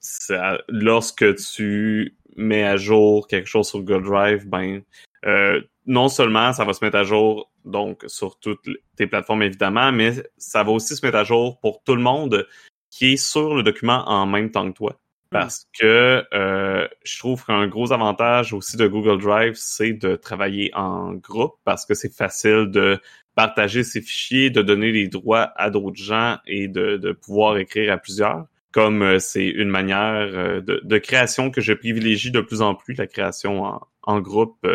[0.00, 4.82] Ça- lorsque tu mets à jour quelque chose sur Google Drive, ben
[5.26, 9.90] euh, non seulement ça va se mettre à jour donc sur toutes tes plateformes évidemment,
[9.92, 12.46] mais ça va aussi se mettre à jour pour tout le monde
[12.90, 14.96] qui est sur le document en même temps que toi.
[15.30, 20.70] Parce que euh, je trouve qu'un gros avantage aussi de Google Drive, c'est de travailler
[20.74, 22.98] en groupe parce que c'est facile de
[23.34, 27.92] partager ses fichiers, de donner les droits à d'autres gens et de, de pouvoir écrire
[27.92, 28.46] à plusieurs.
[28.72, 32.74] Comme euh, c'est une manière euh, de, de création que je privilégie de plus en
[32.74, 34.66] plus, la création en, en groupe.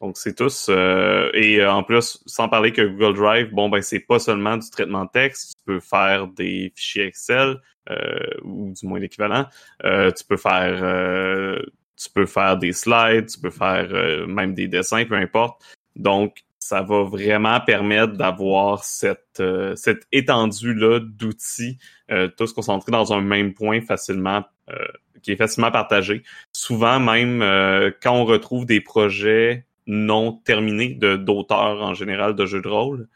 [0.00, 3.82] donc c'est tous euh, et euh, en plus sans parler que Google Drive, bon ben
[3.82, 7.56] c'est pas seulement du traitement de texte, tu peux faire des fichiers Excel
[7.90, 9.46] euh, ou du moins l'équivalent.
[9.84, 11.60] Euh, tu peux faire
[11.96, 13.88] tu peux faire des slides, tu peux faire
[14.28, 15.62] même des dessins, peu importe.
[15.94, 21.78] Donc ça va vraiment permettre d'avoir cette euh, cette étendue là d'outils
[22.10, 24.74] euh, tous concentrés dans un même point facilement euh,
[25.22, 26.22] qui est facilement partagé.
[26.52, 32.44] Souvent même euh, quand on retrouve des projets non terminés de d'auteurs en général de
[32.46, 33.08] jeux de rôle,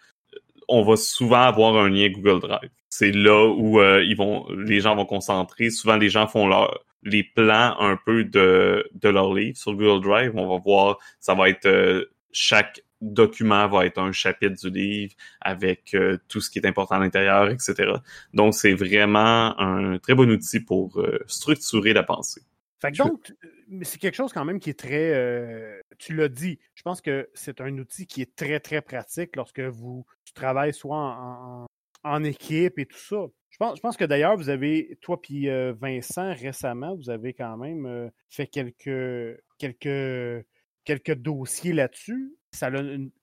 [0.69, 2.71] on va souvent avoir un lien Google Drive.
[2.89, 5.71] C'est là où euh, ils vont, les gens vont concentrer.
[5.71, 10.03] Souvent, les gens font leur, les plans un peu de, de leur livre sur Google
[10.03, 10.33] Drive.
[10.35, 15.15] On va voir, ça va être euh, chaque document va être un chapitre du livre
[15.41, 17.93] avec euh, tout ce qui est important à l'intérieur, etc.
[18.35, 22.43] Donc, c'est vraiment un très bon outil pour euh, structurer la pensée.
[22.81, 23.33] Fait que donc,
[23.69, 25.13] mais c'est quelque chose quand même qui est très.
[25.15, 29.37] euh, tu l'as dit, je pense que c'est un outil qui est très, très pratique
[29.37, 31.67] lorsque vous tu travailles soit en, en-
[32.05, 33.27] en équipe et tout ça.
[33.51, 37.35] Je pense, je pense que d'ailleurs, vous avez, toi puis euh, Vincent, récemment, vous avez
[37.35, 40.47] quand même euh, fait quelques, quelques,
[40.85, 42.33] quelques dossiers là-dessus.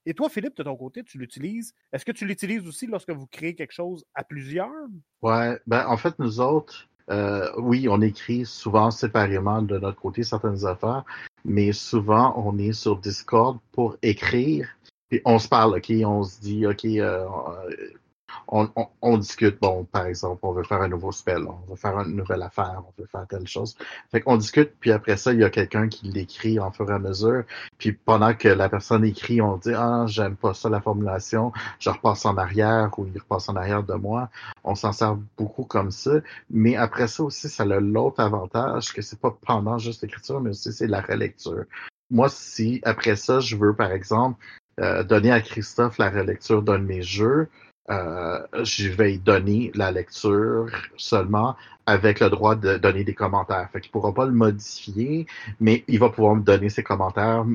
[0.05, 1.73] Et toi, Philippe, de ton côté, tu l'utilises?
[1.91, 4.71] Est-ce que tu l'utilises aussi lorsque vous créez quelque chose à plusieurs?
[5.21, 10.23] Ouais, ben en fait, nous autres, euh, oui, on écrit souvent séparément de notre côté
[10.23, 11.03] certaines affaires,
[11.45, 14.67] mais souvent on est sur Discord pour écrire.
[15.09, 17.25] Puis on se parle, ok, on se dit, ok, euh,
[18.47, 22.15] on, discute, bon, par exemple, on veut faire un nouveau spell, on veut faire une
[22.15, 23.77] nouvelle affaire, on veut faire telle chose.
[24.11, 26.93] Fait qu'on discute, puis après ça, il y a quelqu'un qui l'écrit en fur et
[26.93, 27.43] à mesure.
[27.77, 31.89] Puis pendant que la personne écrit, on dit Ah, j'aime pas ça la formulation, je
[31.89, 34.29] repasse en arrière ou il repasse en arrière de moi.
[34.63, 36.11] On s'en sert beaucoup comme ça.
[36.49, 40.51] Mais après ça aussi, ça a l'autre avantage que c'est pas pendant juste l'écriture, mais
[40.51, 41.65] aussi c'est la relecture.
[42.09, 44.39] Moi, si après ça, je veux, par exemple,
[44.79, 47.49] euh, donner à Christophe la relecture d'un de mes jeux,
[47.89, 53.69] euh, je vais donner la lecture seulement avec le droit de donner des commentaires.
[53.71, 55.25] Fait qu'il pourra pas le modifier,
[55.59, 57.45] mais il va pouvoir me donner ses commentaires,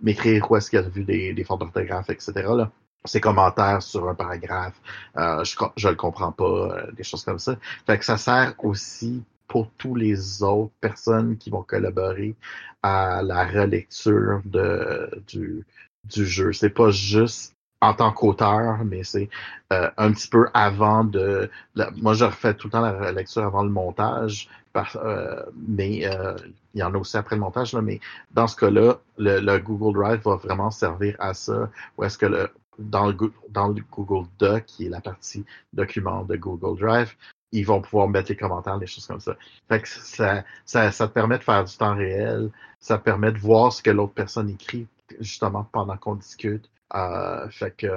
[0.00, 2.32] m'écrire où est-ce qu'il a vu des, des fautes d'orthographe, etc.
[2.36, 2.70] Là.
[3.04, 4.80] Ses commentaires sur un paragraphe,
[5.18, 7.56] euh, je, je le comprends pas, euh, des choses comme ça.
[7.86, 12.34] Fait que ça sert aussi pour tous les autres personnes qui vont collaborer
[12.82, 15.66] à la relecture de, du,
[16.04, 16.52] du jeu.
[16.54, 17.53] C'est pas juste
[17.84, 19.28] en tant qu'auteur, mais c'est
[19.72, 21.50] euh, un petit peu avant de.
[21.96, 26.34] moi, je refais tout le temps la lecture avant le montage, par, euh, mais euh,
[26.72, 27.74] il y en a aussi après le montage.
[27.74, 28.00] Là, mais
[28.32, 31.68] dans ce cas-là, le, Google Drive va vraiment servir à ça.
[31.98, 33.16] Ou est-ce que le, dans, le,
[33.50, 35.44] dans le Google Doc, qui est la partie
[35.74, 37.14] document de Google Drive,
[37.52, 39.36] ils vont pouvoir mettre les commentaires, des choses comme ça.
[39.68, 43.30] Fait que ça, ça, ça te permet de faire du temps réel, ça te permet
[43.30, 44.86] de voir ce que l'autre personne écrit
[45.20, 46.68] justement pendant qu'on discute.
[46.94, 47.88] Euh, fait que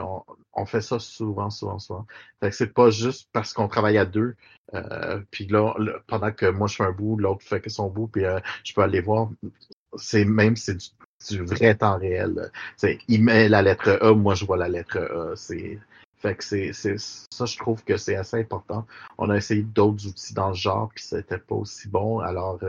[0.54, 2.08] on, fait ça souvent, souvent, souvent.
[2.40, 4.36] Fait que c'est pas juste parce qu'on travaille à deux.
[4.74, 5.76] Euh, puis là,
[6.08, 8.74] pendant que moi je fais un bout, l'autre fait que son bout, puis euh, je
[8.74, 9.30] peux aller voir.
[9.98, 10.78] C'est même c'est
[11.30, 12.52] du, vrai temps réel.
[12.76, 15.36] C'est il met la lettre E, moi je vois la lettre E.
[15.36, 15.80] C'est
[16.16, 18.88] fait que c'est, c'est ça, je trouve que c'est assez important.
[19.20, 22.20] On a essayé d'autres outils dans le genre, puis c'était pas aussi bon.
[22.22, 22.60] Alors,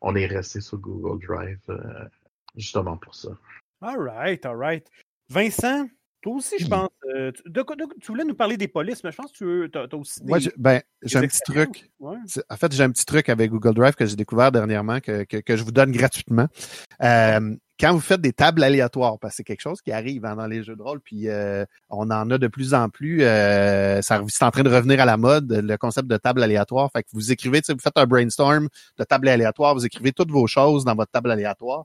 [0.00, 1.60] on est resté sur Google Drive
[2.56, 3.28] justement pour ça.
[3.82, 4.88] All right, all right.
[5.28, 5.86] Vincent,
[6.24, 6.88] toi aussi, je pense.
[7.14, 10.26] Euh, tu, voulais nous parler des polices, mais je pense que tu as, aussi des.
[10.26, 11.90] Moi, ben, j'ai un petit truc.
[12.00, 15.56] En fait, j'ai un petit truc avec Google Drive que j'ai découvert dernièrement que, que,
[15.56, 16.46] je vous donne gratuitement.
[17.02, 20.36] Euh, quand vous faites des tables aléatoires, parce que c'est quelque chose qui arrive hein,
[20.36, 23.18] dans les jeux de rôle, puis euh, on en a de plus en plus.
[23.20, 26.90] c'est en train de revenir à la mode, le concept de table aléatoire.
[26.90, 30.46] Fait que vous écrivez, vous faites un brainstorm de table aléatoire, vous écrivez toutes vos
[30.46, 31.84] choses dans votre table aléatoire.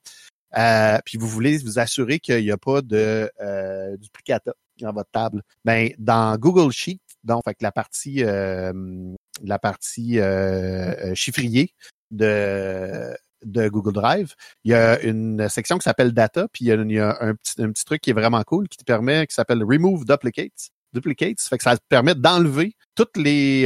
[0.57, 5.11] Euh, puis vous voulez vous assurer qu'il n'y a pas de euh, duplicata dans votre
[5.11, 5.43] table.
[5.65, 11.73] Ben, dans Google Sheet, donc fait la partie euh, la partie euh, chiffrier
[12.11, 14.33] de de Google Drive,
[14.65, 17.71] il y a une section qui s'appelle Data, puis il y a, un, petit, un
[17.71, 20.71] petit truc qui est vraiment cool qui te permet, qui s'appelle Remove Duplicates.
[20.91, 23.61] Duplicates, fait que ça te permet d'enlever tous les,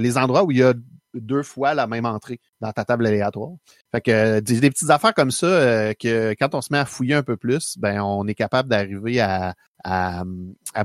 [0.00, 0.74] les endroits où il y a
[1.20, 3.52] deux fois la même entrée dans ta table aléatoire.
[3.92, 6.84] Fait que euh, des, petites affaires comme ça euh, que quand on se met à
[6.84, 10.24] fouiller un peu plus, ben on est capable d'arriver à, à,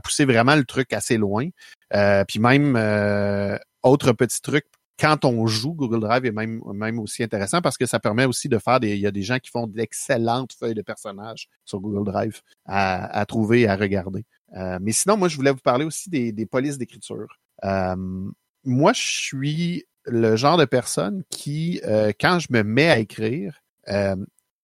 [0.04, 1.48] pousser vraiment le truc assez loin.
[1.94, 2.76] Euh, puis même
[3.84, 4.66] autre petit truc
[5.00, 8.50] quand on joue, Google Drive est même, même aussi intéressant parce que ça permet aussi
[8.50, 8.94] de faire des.
[8.94, 13.26] Il y a des gens qui font d'excellentes feuilles de personnages sur Google Drive à,
[13.28, 14.26] trouver et à regarder.
[14.80, 17.40] mais sinon, moi, je voulais vous parler aussi des, des polices d'écriture.
[17.64, 23.62] moi, je suis le genre de personne qui, euh, quand je me mets à écrire,
[23.90, 24.16] euh,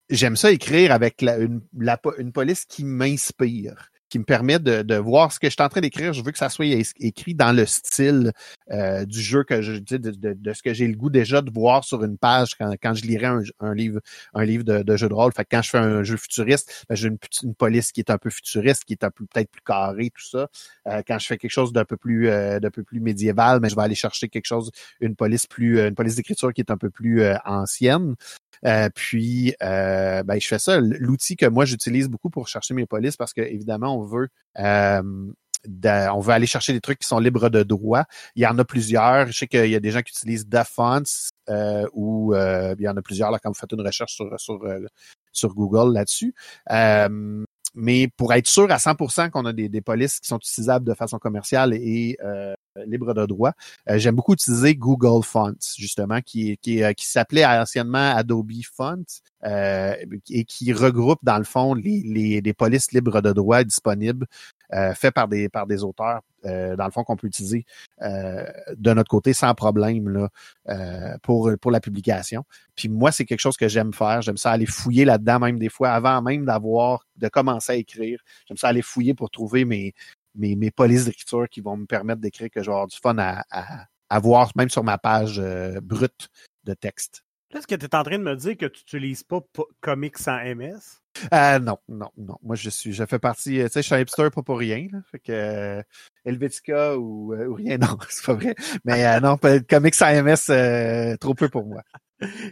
[0.10, 5.40] j'aime ça écrire avec une police qui m'inspire qui me permet de, de, voir ce
[5.40, 6.14] que je suis en train d'écrire.
[6.14, 6.66] Je veux que ça soit
[7.00, 8.32] écrit dans le style
[8.72, 11.52] euh, du jeu que je de, de, de, ce que j'ai le goût déjà de
[11.52, 14.00] voir sur une page quand, quand je lirais un, un livre,
[14.34, 15.32] un livre de, de, jeu de rôle.
[15.34, 18.10] Fait que quand je fais un jeu futuriste, ben, j'ai une, une, police qui est
[18.10, 20.48] un peu futuriste, qui est un peu peut-être plus carrée, tout ça.
[20.88, 23.68] Euh, quand je fais quelque chose d'un peu plus euh, d'un peu plus médiéval, mais
[23.68, 26.72] ben, je vais aller chercher quelque chose, une police plus, une police d'écriture qui est
[26.72, 28.16] un peu plus euh, ancienne.
[28.66, 30.80] Euh, puis, euh, ben, je fais ça.
[30.80, 35.02] L'outil que moi j'utilise beaucoup pour chercher mes polices, parce que évidemment, on veut euh,
[35.66, 38.06] on veut aller chercher des trucs qui sont libres de droit.
[38.36, 39.28] Il y en a plusieurs.
[39.28, 41.04] Je sais qu'il y a des gens qui utilisent Dafonts
[41.50, 44.60] euh, ou il y en a plusieurs là quand vous faites une recherche sur sur,
[45.32, 46.34] sur Google là-dessus.
[47.76, 50.94] mais pour être sûr à 100% qu'on a des, des polices qui sont utilisables de
[50.94, 52.18] façon commerciale et
[52.86, 53.54] libre de droit.
[53.88, 59.04] J'aime beaucoup utiliser Google Fonts, justement, qui, qui, qui s'appelait anciennement Adobe Font
[59.44, 64.26] et qui regroupe, dans le fond, les, polices libres de droit disponibles
[64.74, 67.66] euh, fait par des auteurs, euh, dans le fond, qu'on peut utiliser
[68.02, 68.44] euh,
[68.76, 70.30] de notre côté sans problème là,
[70.70, 72.44] euh, pour, pour la publication.
[72.76, 74.22] Puis moi, c'est quelque chose que j'aime faire.
[74.22, 78.22] J'aime ça aller fouiller là-dedans, même des fois, avant même d'avoir de commencer à écrire.
[78.48, 79.94] J'aime ça aller fouiller pour trouver mes,
[80.38, 83.18] mes, mes polices d'écriture qui vont me permettre d'écrire que je vais avoir du fun
[83.18, 85.42] à, à, à voir, même sur ma page
[85.82, 86.30] brute
[86.64, 87.24] de texte.
[87.56, 89.40] Est-ce que tu es en train de me dire que tu n'utilises pas
[89.80, 91.02] Comics sans MS?
[91.34, 92.38] Euh, non, non, non.
[92.44, 94.88] Moi, je suis, je fais partie, tu sais, je suis un hipster pas pour rien,
[94.92, 95.00] là.
[95.10, 95.82] Fait que euh,
[96.26, 98.56] Helvetica ou, euh, ou, rien, non, c'est pas vrai.
[98.84, 99.38] Mais euh, non,
[99.70, 101.84] Comics sans MS, euh, trop peu pour moi.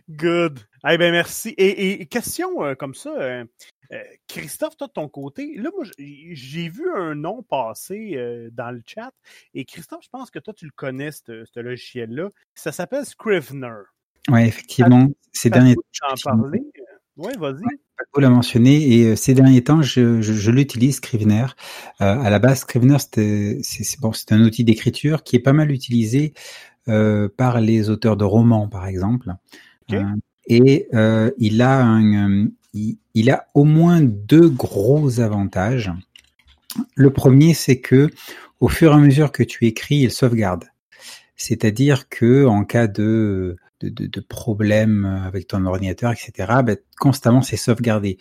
[0.09, 0.59] Good.
[0.89, 1.49] Eh ben merci.
[1.57, 3.43] Et, et question euh, comme ça,
[4.27, 8.17] Christophe, toi de ton côté, là, moi, j'ai vu un nom passer
[8.51, 9.11] dans le chat.
[9.53, 12.29] Et Christophe, je pense que toi, tu le connais, ce logiciel-là.
[12.53, 13.83] Ça s'appelle Scrivener.
[14.29, 15.07] Oui, effectivement.
[15.33, 15.81] Ces derniers temps.
[16.23, 16.63] parler?
[17.17, 17.63] Oui, vas-y.
[17.97, 21.45] Paco l'a mentionné et euh, ces derniers temps, je, je, je l'utilise Scrivener.
[22.01, 26.33] Euh, à la base, Scrivener, c'est bon, un outil d'écriture qui est pas mal utilisé
[26.35, 29.33] euh, par les auteurs de romans, par exemple.
[29.87, 29.97] Okay.
[29.97, 30.15] Euh,
[30.47, 35.91] et euh, il a un, il, il, a au moins deux gros avantages.
[36.95, 38.09] Le premier, c'est que
[38.59, 40.65] au fur et à mesure que tu écris, il sauvegarde.
[41.35, 47.41] C'est-à-dire que en cas de de, de, de, problèmes avec ton ordinateur, etc., ben, constamment
[47.41, 48.17] c'est sauvegardé.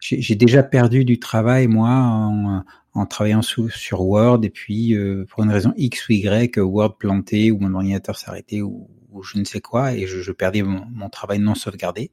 [0.00, 2.64] J'ai déjà perdu du travail, moi, en,
[2.96, 6.96] en travaillant sous, sur Word, et puis euh, pour une raison X ou Y, Word
[6.96, 10.62] planté, ou mon ordinateur s'arrêtait, ou, ou, je ne sais quoi, et je, je perdais
[10.62, 12.10] mon, mon, travail non sauvegardé.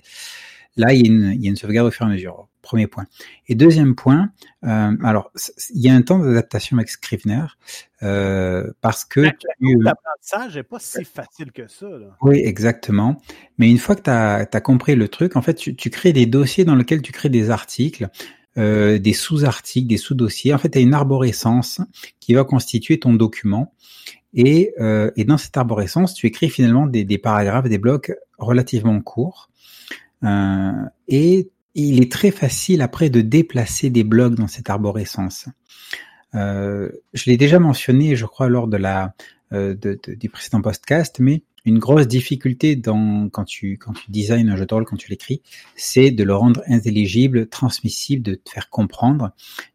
[0.76, 2.50] Là, il y, il y, a une, sauvegarde au fur et à mesure.
[2.64, 3.06] Premier point.
[3.48, 4.32] Et deuxième point,
[4.64, 5.32] euh, alors
[5.76, 7.46] il y a un temps d'adaptation avec Scrivener
[8.02, 9.20] euh, parce que
[9.60, 11.90] l'apprentissage n'est pas si facile que ça.
[11.90, 12.18] Là.
[12.22, 13.22] Oui, exactement.
[13.58, 16.14] Mais une fois que tu as, as, compris le truc, en fait, tu, tu, crées
[16.14, 18.10] des dossiers dans lesquels tu crées des articles.
[18.60, 20.54] Euh, des sous-articles, des sous-dossiers.
[20.54, 21.82] En fait, tu as une arborescence
[22.20, 23.74] qui va constituer ton document.
[24.36, 29.02] Et, euh, et dans cette arborescence, tu écris finalement des, des paragraphes, des blocs relativement
[29.02, 29.50] courts.
[30.24, 30.72] Euh,
[31.08, 35.48] et il est très facile après de déplacer des blocs dans cette arborescence.
[36.36, 39.14] Euh, je l'ai déjà mentionné, je crois, lors de la
[39.52, 39.76] euh,
[40.08, 44.86] du précédent podcast, mais une grosse difficulté quand tu quand tu un jeu de rôle,
[44.86, 45.42] quand tu l'écris,
[45.76, 49.32] c'est de le rendre intelligible, transmissible, de te faire comprendre.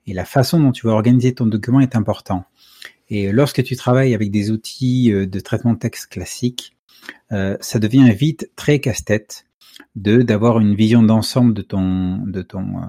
[0.06, 2.44] Et la façon dont tu vas organiser ton document est important.
[3.10, 6.76] Et lorsque tu travailles avec des outils euh, de traitement de texte classiques,
[7.32, 9.46] euh, ça devient vite très casse-tête
[9.96, 12.86] de d'avoir une vision d'ensemble de ton de ton euh,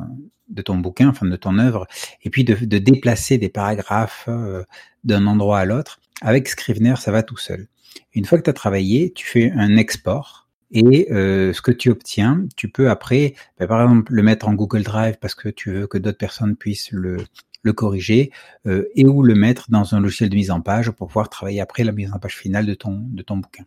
[0.49, 1.85] de ton bouquin, enfin de ton œuvre,
[2.23, 4.63] et puis de, de déplacer des paragraphes euh,
[5.03, 5.99] d'un endroit à l'autre.
[6.21, 7.67] Avec Scrivener, ça va tout seul.
[8.13, 11.89] Une fois que tu as travaillé, tu fais un export et euh, ce que tu
[11.91, 15.71] obtiens, tu peux après, ben, par exemple, le mettre en Google Drive parce que tu
[15.71, 17.17] veux que d'autres personnes puissent le,
[17.61, 18.31] le corriger
[18.65, 21.83] et ou le mettre dans un logiciel de mise en page pour pouvoir travailler après
[21.83, 23.65] la mise en page finale de ton de ton bouquin.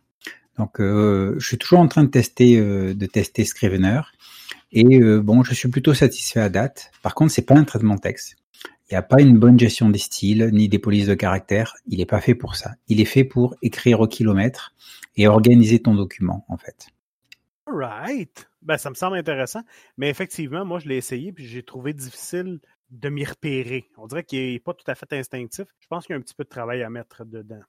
[0.57, 4.01] Donc, euh, je suis toujours en train de tester, euh, de tester Scrivener.
[4.71, 6.91] Et euh, bon, je suis plutôt satisfait à date.
[7.01, 8.35] Par contre, c'est pas un traitement texte.
[8.89, 11.75] Il n'y a pas une bonne gestion des styles ni des polices de caractère.
[11.87, 12.71] Il n'est pas fait pour ça.
[12.87, 14.73] Il est fait pour écrire au kilomètre
[15.15, 16.87] et organiser ton document, en fait.
[17.65, 18.47] Right.
[18.61, 19.61] Ben, ça me semble intéressant.
[19.97, 22.59] Mais effectivement, moi, je l'ai essayé puis j'ai trouvé difficile
[22.91, 23.89] de m'y repérer.
[23.97, 25.65] On dirait qu'il n'est pas tout à fait instinctif.
[25.79, 27.61] Je pense qu'il y a un petit peu de travail à mettre dedans.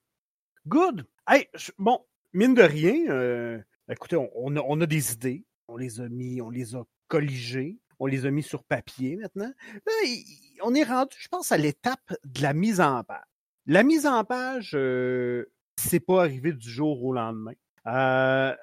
[0.67, 1.07] Good.
[1.27, 2.01] Hey, bon,
[2.35, 3.59] mine de rien, euh,
[3.89, 7.79] écoutez, on, a, on, a, des idées, on les a mis, on les a colligées,
[7.99, 9.53] on les a mis sur papier maintenant.
[9.87, 9.93] Là,
[10.63, 13.25] on est rendu, je pense, à l'étape de la mise en page.
[13.67, 17.55] La mise en page, euh, c'est pas arrivé du jour au lendemain.
[17.87, 18.55] Euh,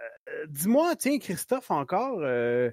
[0.47, 2.71] Dis-moi, tiens, Christophe, encore, euh,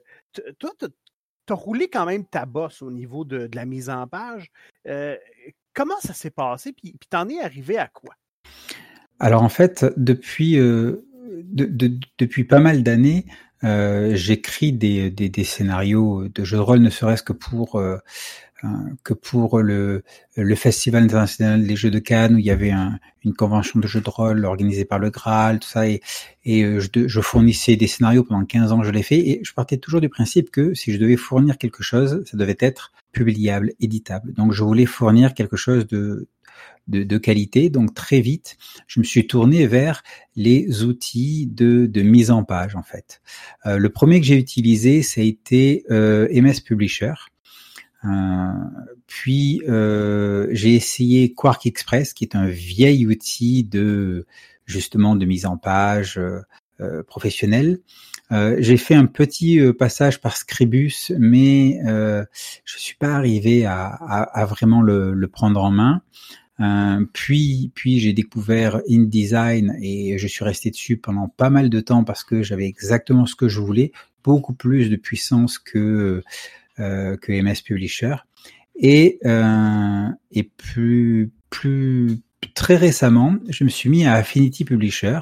[0.58, 4.06] toi, tu as roulé quand même ta bosse au niveau de, de la mise en
[4.06, 4.50] page.
[4.86, 5.16] Euh,
[5.74, 6.72] comment ça s'est passé?
[6.72, 8.14] Puis, puis t'en es arrivé à quoi?
[9.20, 11.04] Alors en fait, depuis euh,
[11.44, 13.26] de, de, depuis pas mal d'années,
[13.64, 17.98] euh, j'écris des, des, scénarios de jeux de rôle, ne serait-ce que pour euh,
[19.04, 20.02] que pour le,
[20.36, 23.86] le Festival international des jeux de Cannes où il y avait un, une convention de
[23.86, 26.00] jeux de rôle organisée par le Graal, tout ça, et,
[26.44, 29.76] et je, je, fournissais des scénarios pendant 15 ans, je l'ai fait, et je partais
[29.76, 34.32] toujours du principe que si je devais fournir quelque chose, ça devait être publiable, éditable.
[34.32, 36.26] Donc je voulais fournir quelque chose de,
[36.88, 37.70] de, qualité.
[37.70, 40.02] Donc très vite, je me suis tourné vers
[40.36, 43.20] les outils de, mise en page en fait.
[43.66, 47.14] Euh, le premier que j'ai utilisé, ça a été euh, MS Publisher.
[48.04, 48.52] Euh,
[49.06, 54.26] puis euh, j'ai essayé Quark Express, qui est un vieil outil de
[54.66, 56.18] justement de mise en page
[56.80, 57.80] euh, professionnelle.
[58.30, 65.26] j'ai fait un petit passage par Scribus, mais je suis pas arrivé à, vraiment le,
[65.26, 66.02] prendre en main.
[66.60, 71.80] Euh, puis, puis j'ai découvert InDesign et je suis resté dessus pendant pas mal de
[71.80, 73.92] temps parce que j'avais exactement ce que je voulais,
[74.24, 76.22] beaucoup plus de puissance que
[76.80, 78.16] euh, que MS Publisher.
[78.78, 82.20] Et euh, et plus plus
[82.54, 85.20] très récemment, je me suis mis à Affinity Publisher,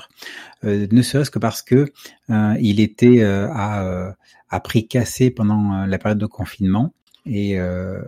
[0.64, 1.90] euh, ne serait-ce que parce que
[2.30, 4.14] euh, il était à,
[4.50, 6.92] à prix cassé pendant la période de confinement
[7.26, 8.02] et, euh,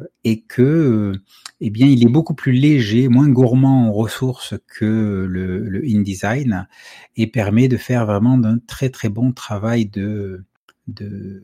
[0.48, 1.12] que euh,
[1.60, 6.68] eh bien il est beaucoup plus léger, moins gourmand en ressources que le, InDesign
[7.16, 10.44] et permet de faire vraiment d'un très très bon travail de,
[10.86, 11.42] de,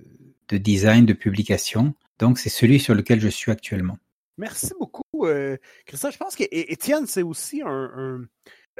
[0.48, 1.94] de design, de publication.
[2.18, 3.98] Donc c'est celui sur lequel je suis actuellement.
[4.36, 5.56] Merci beaucoup, euh,
[5.86, 6.14] Christophe.
[6.14, 8.24] Je pense que Étienne, c'est aussi un,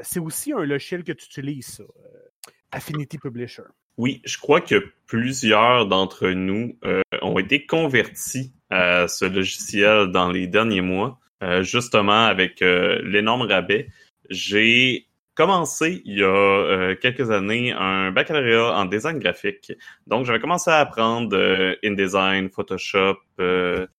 [0.03, 3.62] c'est aussi un logiciel que tu utilises, euh, Affinity Publisher.
[3.97, 10.30] Oui, je crois que plusieurs d'entre nous euh, ont été convertis à ce logiciel dans
[10.32, 13.88] les derniers mois, euh, justement avec euh, l'énorme rabais.
[14.30, 19.72] J'ai commencé il y a quelques années un baccalauréat en design graphique.
[20.07, 21.36] Donc j'avais commencé à apprendre
[21.84, 23.16] InDesign, Photoshop,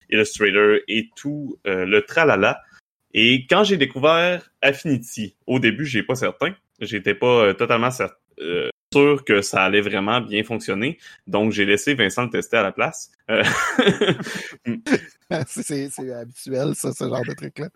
[0.10, 2.62] Illustrator et tout le tralala.
[3.14, 8.16] Et quand j'ai découvert Affinity, au début, j'ai pas certain, j'étais pas totalement certain
[8.96, 10.98] sûr que ça allait vraiment bien fonctionner.
[11.28, 13.12] Donc, j'ai laissé Vincent le tester à la place.
[13.30, 13.43] Euh,
[15.48, 17.70] c'est habituel, ça, ce genre de truc-là.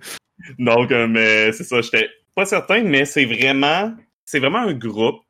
[0.58, 3.94] Donc, euh, mais c'est ça, j'étais pas certain, mais c'est vraiment,
[4.26, 5.24] c'est vraiment un groupe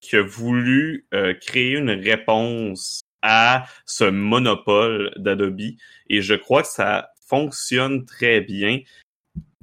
[0.00, 5.60] qui a voulu euh, créer une réponse à ce monopole d'Adobe.
[6.08, 8.80] Et je crois que ça fonctionne très bien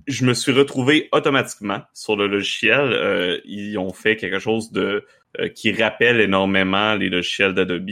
[0.08, 2.92] je me suis retrouvé automatiquement sur le logiciel.
[2.94, 5.06] Euh, ils ont fait quelque chose de
[5.56, 7.90] qui rappelle énormément les logiciels d'Adobe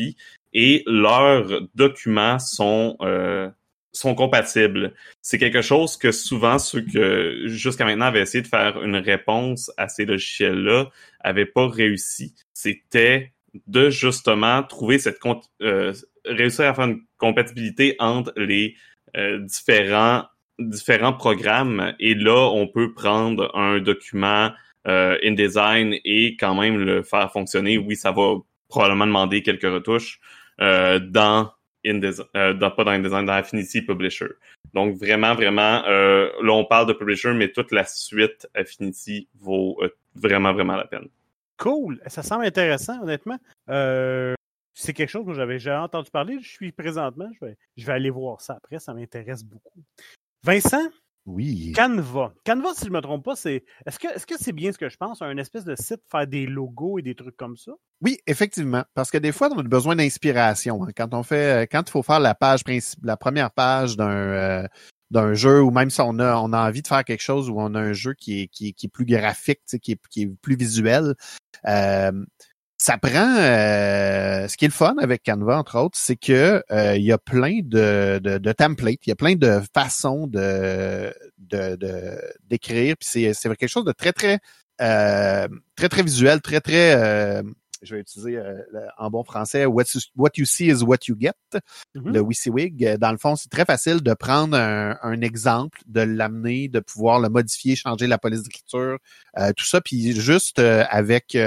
[0.54, 3.50] et leurs documents sont euh,
[3.94, 4.94] sont compatibles.
[5.22, 9.72] C'est quelque chose que souvent ceux que jusqu'à maintenant avaient essayé de faire une réponse
[9.78, 10.89] à ces logiciels-là
[11.20, 12.34] avaient pas réussi.
[12.54, 13.34] C'était
[13.68, 15.20] de justement trouver cette
[16.26, 18.76] réussir à faire une compatibilité entre les
[19.42, 20.24] différents
[20.60, 24.52] différents programmes et là, on peut prendre un document
[24.88, 27.78] euh, InDesign et quand même le faire fonctionner.
[27.78, 28.36] Oui, ça va
[28.68, 30.20] probablement demander quelques retouches
[30.60, 31.52] euh, dans
[31.86, 34.28] InDesign, euh, pas dans InDesign, dans Affinity Publisher.
[34.74, 39.78] Donc vraiment, vraiment, euh, là on parle de Publisher, mais toute la suite Affinity vaut
[39.82, 41.08] euh, vraiment, vraiment la peine.
[41.58, 43.38] Cool, ça semble intéressant, honnêtement.
[43.70, 44.34] Euh,
[44.74, 46.40] c'est quelque chose que j'avais déjà entendu parler.
[46.42, 47.30] Je suis présentement,
[47.78, 49.84] je vais aller voir ça après, ça m'intéresse beaucoup.
[50.44, 50.90] Vincent?
[51.26, 51.72] Oui.
[51.76, 52.34] Canva.
[52.46, 53.64] Canva, si je ne me trompe pas, c'est.
[53.86, 56.26] Est-ce que est-ce que c'est bien ce que je pense, un espèce de site faire
[56.26, 57.74] des logos et des trucs comme ça?
[58.02, 58.84] Oui, effectivement.
[58.96, 60.84] Parce que des fois, on a besoin d'inspiration.
[60.84, 60.90] Hein.
[60.96, 64.68] Quand on fait quand il faut faire la page principale, la première page d'un euh,
[65.12, 67.56] d'un jeu, ou même si on a, on a envie de faire quelque chose où
[67.60, 70.36] on a un jeu qui est, qui qui est plus graphique, qui est, qui est
[70.42, 71.14] plus visuel.
[71.68, 72.12] Euh,
[72.82, 76.96] ça prend euh, ce qui est le fun avec Canva entre autres, c'est que euh,
[76.96, 81.14] il y a plein de, de, de, templates, il y a plein de façons de
[81.38, 81.78] de
[82.50, 84.40] d'écrire, puis c'est c'est quelque chose de très très
[84.82, 87.44] euh, très très visuel, très très euh,
[87.84, 88.58] je vais utiliser euh,
[88.98, 92.14] en bon français what you, what you see is what you get, mm-hmm.
[92.14, 92.98] le WYSIWYG.
[92.98, 97.20] Dans le fond, c'est très facile de prendre un, un exemple, de l'amener, de pouvoir
[97.20, 98.98] le modifier, changer la police d'écriture,
[99.56, 101.38] tout ça, puis juste avec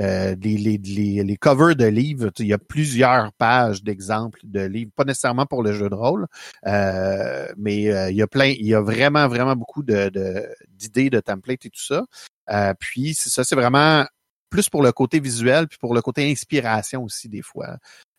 [0.00, 4.60] euh, les, les, les, les, covers de livres, il y a plusieurs pages d'exemples de
[4.60, 6.26] livres, pas nécessairement pour le jeu de rôle,
[6.66, 10.10] euh, mais euh, il y a plein, il y a vraiment, vraiment beaucoup de,
[10.70, 12.04] d'idées, de, templates et tout ça.
[12.50, 14.06] Euh, puis ça, c'est vraiment
[14.48, 17.76] plus pour le côté visuel, puis pour le côté inspiration aussi des fois.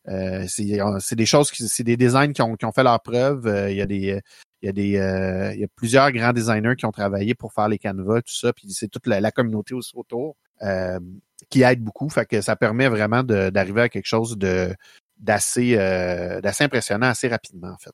[0.08, 3.44] Euh, c'est, des choses, c'est des designs qui ont, qui ont fait leur preuve.
[3.70, 4.20] il y a des
[4.62, 7.68] il y a des il y a plusieurs grands designers qui ont travaillé pour faire
[7.68, 10.38] les canevas, tout ça, puis c'est toute la, la communauté aussi autour.
[10.62, 10.99] Euh,
[11.49, 12.09] qui aide beaucoup.
[12.09, 14.74] Fait que ça permet vraiment d'arriver à quelque chose de
[15.18, 17.93] d'assez euh, d'assez impressionnant assez rapidement, en fait.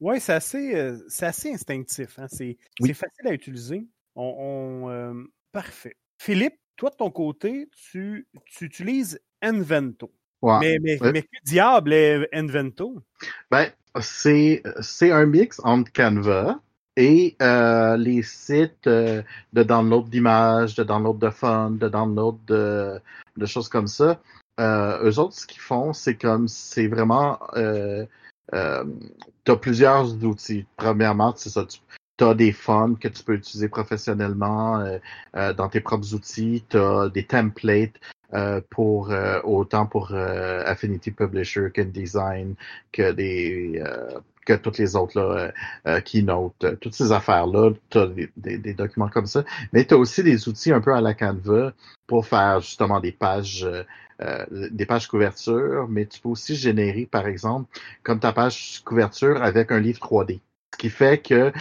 [0.00, 2.18] Oui, c'est assez, euh, c'est assez instinctif.
[2.18, 2.26] Hein?
[2.28, 2.56] C'est
[2.94, 3.86] facile à utiliser.
[4.14, 5.14] On, on euh,
[5.52, 5.96] parfait.
[6.18, 10.12] Philippe, toi de ton côté, tu, tu utilises Envento.
[10.42, 10.58] Ouais.
[10.60, 13.02] Mais, mais, mais que diable est Envento?
[13.50, 14.62] Ben, c'est
[15.02, 16.60] un mix entre Canva,
[16.98, 19.22] et euh, les sites euh,
[19.52, 23.00] de download d'images, de download de fonds, de download de,
[23.36, 24.20] de choses comme ça,
[24.58, 28.04] euh, eux autres, ce qu'ils font, c'est comme c'est vraiment euh,
[28.52, 28.84] euh,
[29.44, 30.66] tu as plusieurs outils.
[30.76, 34.98] Premièrement, c'est ça, tu as des fonds que tu peux utiliser professionnellement euh,
[35.36, 37.94] euh, dans tes propres outils, tu as des templates
[38.34, 42.56] euh, pour euh, autant pour euh, Affinity Publisher qu'InDesign,
[42.90, 43.80] que des
[44.48, 45.52] que toutes les autres
[45.84, 49.44] là, Keynote, toutes ces affaires-là, tu as des, des, documents comme ça.
[49.72, 51.72] Mais tu as aussi des outils un peu à la Canva
[52.06, 53.68] pour faire justement des pages
[54.50, 57.68] des pages couverture, mais tu peux aussi générer, par exemple,
[58.02, 60.40] comme ta page couverture avec un livre 3D.
[60.74, 61.52] Ce qui fait que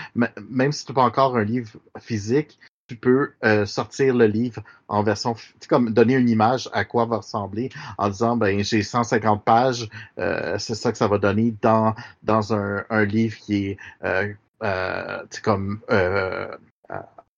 [0.49, 1.69] même si tu n'as pas encore un livre
[1.99, 5.35] physique, tu peux euh, sortir le livre en version,
[5.69, 10.57] comme donner une image à quoi va ressembler en disant ben j'ai 150 pages, euh,
[10.57, 14.33] c'est ça que ça va donner dans dans un, un livre qui est euh,
[14.63, 15.81] euh comme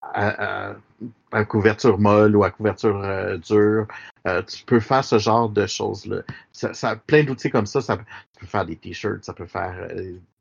[0.03, 0.73] euh,
[1.31, 3.01] à, à, couverture molle ou à couverture
[3.39, 3.87] dure.
[4.47, 6.21] tu peux faire ce genre de choses-là.
[6.51, 9.75] Ça, ça, plein d'outils comme ça, ça peut faire des t-shirts, ça peut faire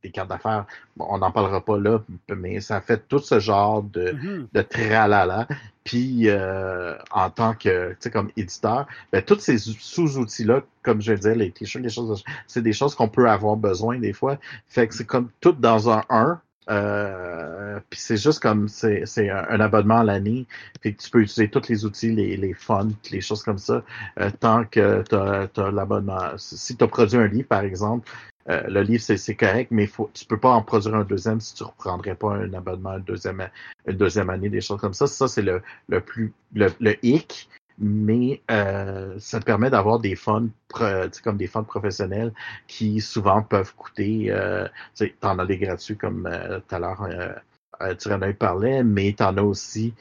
[0.03, 0.67] des cartes d'affaires.
[0.97, 2.01] Bon, on n'en parlera pas là,
[2.35, 4.47] mais ça fait tout ce genre de, mm-hmm.
[4.53, 5.49] de tralala.
[5.85, 11.15] Puis euh, en tant que, tu sais, comme éditeur, ben, tous ces sous-outils-là, comme je
[11.15, 14.39] disais, les t-shirts, les choses, c'est des choses qu'on peut avoir besoin des fois.
[14.69, 16.41] Fait que c'est comme tout dans un 1.
[16.71, 20.47] Euh, c'est juste comme c'est, c'est un, abonnement à l'année,
[20.81, 23.83] puis tu peux utiliser tous les outils, les, les fonts, les choses comme ça,
[24.21, 26.37] euh, tant que tu as, l'abonnement.
[26.37, 28.09] Si tu as produit un livre, par exemple,
[28.49, 31.55] euh, le livre, c'est correct, mais faut, tu peux pas en produire un deuxième si
[31.55, 33.49] tu reprendrais pas un abonnement une deuxième,
[33.87, 35.07] une deuxième année, des choses comme ça.
[35.07, 37.49] Ça, c'est le, le plus le, le hic,
[37.79, 42.33] mais euh, ça te permet d'avoir des fonds comme des fonds professionnels
[42.67, 47.03] qui souvent peuvent coûter euh, tu en as des gratuits comme euh, tout à l'heure
[47.03, 47.35] euh,
[47.81, 49.95] en as parlé, mais tu en as aussi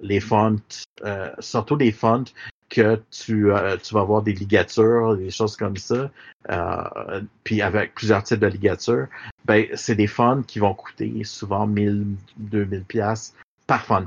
[0.00, 0.56] les fonds,
[1.38, 2.24] surtout des fonds
[2.70, 6.10] que tu, euh, tu vas avoir des ligatures, des choses comme ça,
[6.50, 9.08] euh, puis avec plusieurs types de ligatures,
[9.44, 12.06] ben c'est des fonds qui vont coûter souvent 1000,
[12.38, 13.34] 2000 pièces
[13.66, 14.06] par font.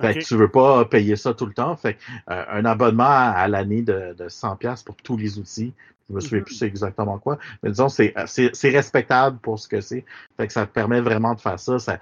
[0.00, 1.76] Fait que tu veux pas payer ça tout le temps.
[1.76, 1.96] Fait
[2.30, 5.72] euh, un abonnement à, l'année de, de 100 pièces pour tous les outils.
[6.08, 6.44] Je me souviens mm-hmm.
[6.44, 7.38] plus exactement quoi.
[7.62, 10.04] Mais disons, c'est, c'est, respectable pour ce que c'est.
[10.36, 11.78] Fait que ça te permet vraiment de faire ça.
[11.78, 11.98] ça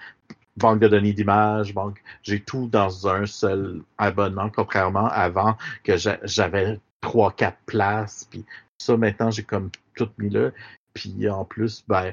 [0.57, 6.81] banque de données d'images, banque, j'ai tout dans un seul abonnement, contrairement avant que j'avais
[7.01, 8.45] trois, quatre places, puis
[8.79, 10.51] ça maintenant j'ai comme tout mis là,
[10.95, 12.13] puis en plus ben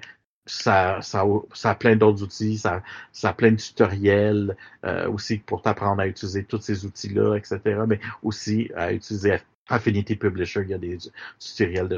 [0.50, 1.24] ça, ça,
[1.54, 2.82] ça a plein d'autres outils, ça,
[3.12, 7.60] ça a plein de tutoriels euh, aussi pour t'apprendre à utiliser tous ces outils-là, etc.
[7.88, 9.38] Mais aussi à utiliser
[9.68, 10.98] Affinity Publisher, il y a des
[11.40, 11.98] tutoriels de,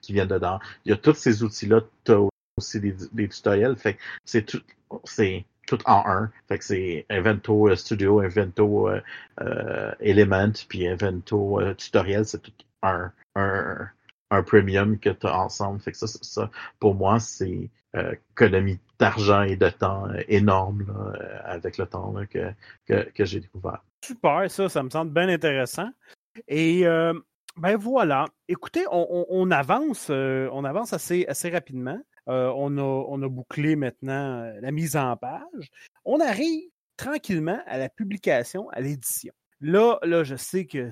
[0.00, 0.58] qui viennent dedans.
[0.84, 3.76] Il y a tous ces outils-là, tu as aussi des, des tutoriels.
[3.76, 4.62] Fait c'est tout,
[5.04, 6.30] c'est tout en un.
[6.48, 9.00] Fait que c'est Invento euh, Studio, Invento euh,
[9.40, 13.88] euh, Element, puis Invento Tutorial, c'est tout un, un,
[14.30, 15.80] un premium que tu as ensemble.
[15.80, 17.70] Fait que ça, ça pour moi, c'est
[18.32, 22.52] économie d'argent et de temps énorme là, avec le temps que,
[22.86, 23.82] que, j'ai découvert.
[24.04, 25.88] Super, ça, ça me semble bien intéressant.
[26.46, 28.26] Et ben voilà.
[28.48, 31.98] Écoutez, on, on, avance, on avance assez, assez rapidement.
[32.28, 35.70] Euh, on, a, on a bouclé maintenant euh, la mise en page.
[36.04, 39.32] On arrive tranquillement à la publication, à l'édition.
[39.60, 40.90] Là, là, je sais que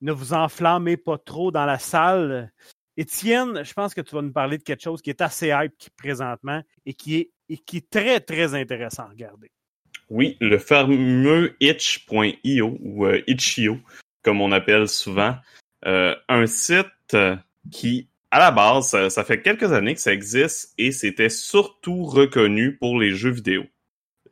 [0.00, 2.52] ne vous enflammez pas trop dans la salle.
[2.96, 5.74] Étienne, je pense que tu vas nous parler de quelque chose qui est assez hype
[5.96, 9.50] présentement et qui est, très, très intéressant à regarder.
[10.08, 13.78] Oui, le fameux itch.io ou euh, itch.io,
[14.22, 15.36] comme on appelle souvent,
[15.82, 17.16] un site
[17.70, 22.76] qui à la base, ça, fait quelques années que ça existe et c'était surtout reconnu
[22.76, 23.64] pour les jeux vidéo.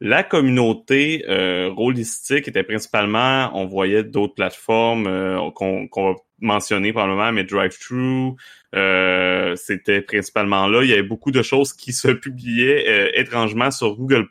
[0.01, 7.33] La communauté euh, rôlistique était principalement, on voyait d'autres plateformes euh, qu'on va mentionner probablement,
[7.33, 8.33] mais Drive-Thru,
[8.75, 10.83] euh, c'était principalement là.
[10.83, 14.27] Il y avait beaucoup de choses qui se publiaient euh, étrangement sur Google+,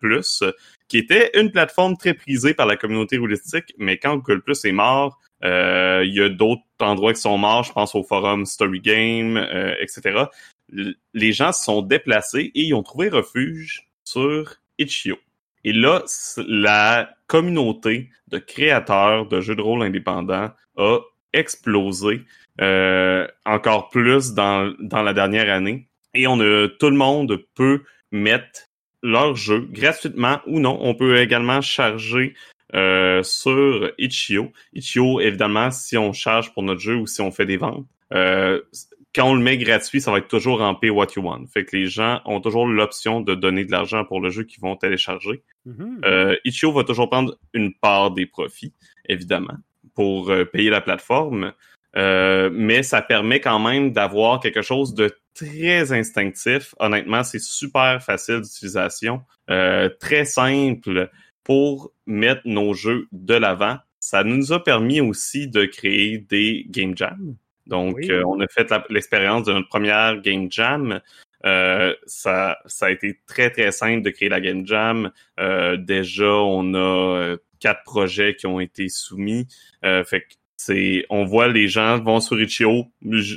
[0.88, 5.20] qui était une plateforme très prisée par la communauté rôlistique, mais quand Google+, est mort,
[5.44, 9.38] euh, il y a d'autres endroits qui sont morts, je pense au forum Story Game,
[9.38, 10.26] euh, etc.
[11.14, 15.18] les gens se sont déplacés et ils ont trouvé refuge sur Itch.io.
[15.64, 16.04] Et là,
[16.48, 21.00] la communauté de créateurs de jeux de rôle indépendants a
[21.34, 22.22] explosé
[22.62, 25.88] euh, encore plus dans, dans la dernière année.
[26.14, 28.68] Et on a tout le monde peut mettre
[29.02, 30.78] leur jeu gratuitement ou non.
[30.82, 32.36] On peut également charger
[32.76, 34.52] euh, sur Itch.io.
[34.74, 38.62] Itch.io, évidemment, si on charge pour notre jeu ou si on fait des ventes, euh,
[39.14, 41.46] quand on le met gratuit, ça va être toujours en pay what you want.
[41.54, 44.62] Fait que les gens ont toujours l'option de donner de l'argent pour le jeu qu'ils
[44.62, 45.44] vont télécharger.
[45.68, 46.06] Mm-hmm.
[46.06, 48.74] Euh, Itch.io va toujours prendre une part des profits,
[49.08, 49.58] évidemment,
[49.94, 51.54] pour payer la plateforme.
[51.96, 56.76] mais ça permet quand même d'avoir quelque chose de très instinctif.
[56.80, 61.10] Honnêtement, c'est super facile d'utilisation, euh, très simple
[61.44, 63.78] pour mettre nos jeux de l'avant.
[64.00, 67.36] Ça nous a permis aussi de créer des game jams.
[67.68, 68.12] Donc, Oui.
[68.12, 71.00] euh, on a fait l'expérience de notre première game jam.
[71.46, 75.12] Euh, ça, ça a été très très simple de créer la game jam.
[75.40, 79.48] Euh, déjà, on a euh, quatre projets qui ont été soumis.
[79.84, 82.86] Euh, fait que c'est, on voit les gens vont sur Itch.io.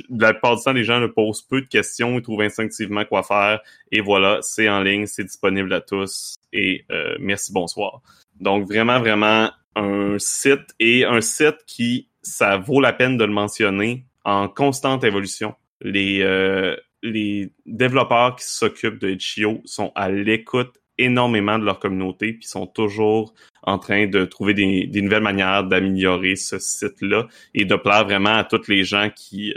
[0.09, 3.23] La plupart du temps, les gens ne posent peu de questions, ils trouvent instinctivement quoi
[3.23, 3.59] faire.
[3.91, 6.35] Et voilà, c'est en ligne, c'est disponible à tous.
[6.53, 8.01] Et euh, merci, bonsoir.
[8.39, 13.33] Donc vraiment, vraiment un site et un site qui, ça vaut la peine de le
[13.33, 15.55] mentionner, en constante évolution.
[15.81, 22.33] Les euh, les développeurs qui s'occupent de Itch.io sont à l'écoute énormément de leur communauté,
[22.33, 27.75] puis sont toujours en train de trouver des, nouvelles manières d'améliorer ce site-là et de
[27.75, 29.53] plaire vraiment à tous les gens qui,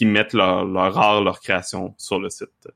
[0.00, 2.68] mettent leur, art, leur création sur le site.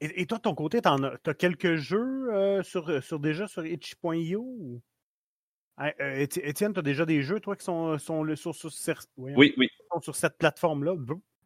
[0.00, 4.40] Et, toi, de ton côté, t'en as, quelques jeux euh, sur déjà sur itch.io?
[4.40, 5.63] ou- Hein, euh, Éti-
[5.98, 9.68] Étienne, tu as déjà des jeux, toi, qui sont, sur, sur, sur- voyons, Oui, oui.
[9.92, 10.94] sont sur cette plateforme-là?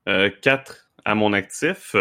[0.08, 1.96] Euh, quatre à mon actif.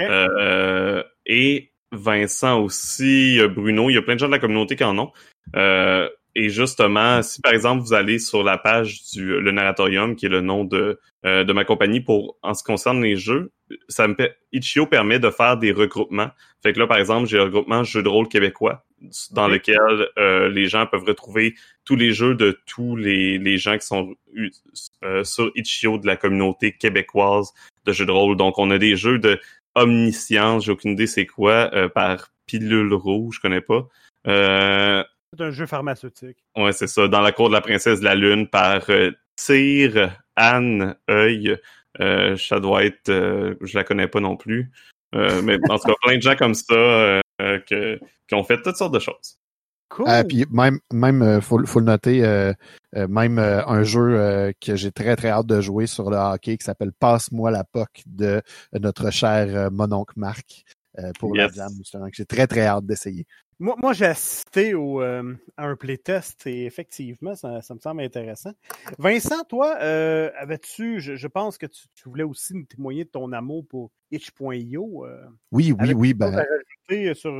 [0.00, 4.76] Euh, et Vincent aussi, euh, Bruno, il y a plein de gens de la communauté
[4.76, 5.12] qui en ont.
[5.54, 6.08] Euh,
[6.38, 10.28] et justement, si par exemple vous allez sur la page du le narratorium, qui est
[10.28, 13.52] le nom de euh, de ma compagnie pour en ce qui concerne les jeux,
[13.88, 14.14] ça me
[14.52, 16.28] Itch.io permet de faire des regroupements.
[16.62, 18.84] Fait que là, par exemple, j'ai un regroupement jeux de rôle québécois
[19.30, 21.54] dans lequel euh, les gens peuvent retrouver
[21.86, 24.50] tous les jeux de tous les, les gens qui sont euh,
[25.04, 27.52] euh, sur Itch.io de la communauté québécoise
[27.86, 28.36] de jeux de rôle.
[28.36, 29.40] Donc, on a des jeux de
[29.74, 33.88] omniscience, j'ai aucune idée c'est quoi, euh, par pilule rouge, je connais pas.
[34.26, 35.04] Euh,
[35.36, 36.38] C'est un jeu pharmaceutique.
[36.56, 37.08] ouais, c'est ça.
[37.08, 41.56] Dans la cour de la princesse de la lune par euh, Tyr, Anne, Œil.
[42.00, 44.70] Euh, ça doit être, euh, je la connais pas non plus.
[45.14, 48.44] Euh, mais en tout cas, plein de gens comme ça euh, euh, que- qui ont
[48.44, 49.38] fait toutes sortes de choses.
[49.88, 50.04] Cool!
[50.08, 52.52] Ah, puis même, même euh, faut, faut le noter, euh,
[52.96, 56.16] euh, même euh, un jeu euh, que j'ai très très hâte de jouer sur le
[56.16, 58.42] hockey qui s'appelle Passe-moi la POC de
[58.78, 60.64] notre cher euh, mononcle Marc
[60.98, 61.56] euh, pour Yes.
[61.56, 63.26] la jam justement que j'ai très très hâte d'essayer.
[63.58, 68.02] Moi, moi j'ai assisté au, euh, à un playtest et effectivement, ça, ça me semble
[68.02, 68.52] intéressant.
[68.98, 73.10] Vincent, toi, euh, avais-tu, je, je pense que tu, tu voulais aussi nous témoigner de
[73.10, 75.06] ton amour pour itch.io.
[75.06, 76.14] Euh, Oui, oui, oui.
[76.14, 76.44] Ben,
[77.14, 77.32] sur,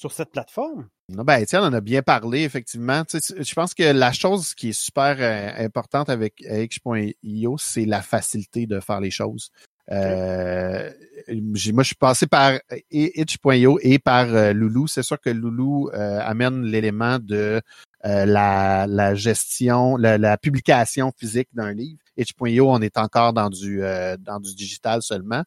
[0.00, 0.88] sur cette plateforme?
[1.10, 3.04] Non, ben, Étienne en a bien parlé, effectivement.
[3.04, 7.84] Tu sais, je pense que la chose qui est super euh, importante avec H.io, c'est
[7.84, 9.50] la facilité de faire les choses.
[9.92, 10.90] Euh,
[11.28, 12.58] moi, je suis passé par
[12.90, 14.86] itch.io et par euh, Loulou.
[14.86, 17.60] C'est sûr que Loulou euh, amène l'élément de
[18.04, 22.00] euh, la, la gestion, la, la publication physique d'un livre.
[22.16, 25.42] Itch.io, on est encore dans du euh, dans du digital seulement,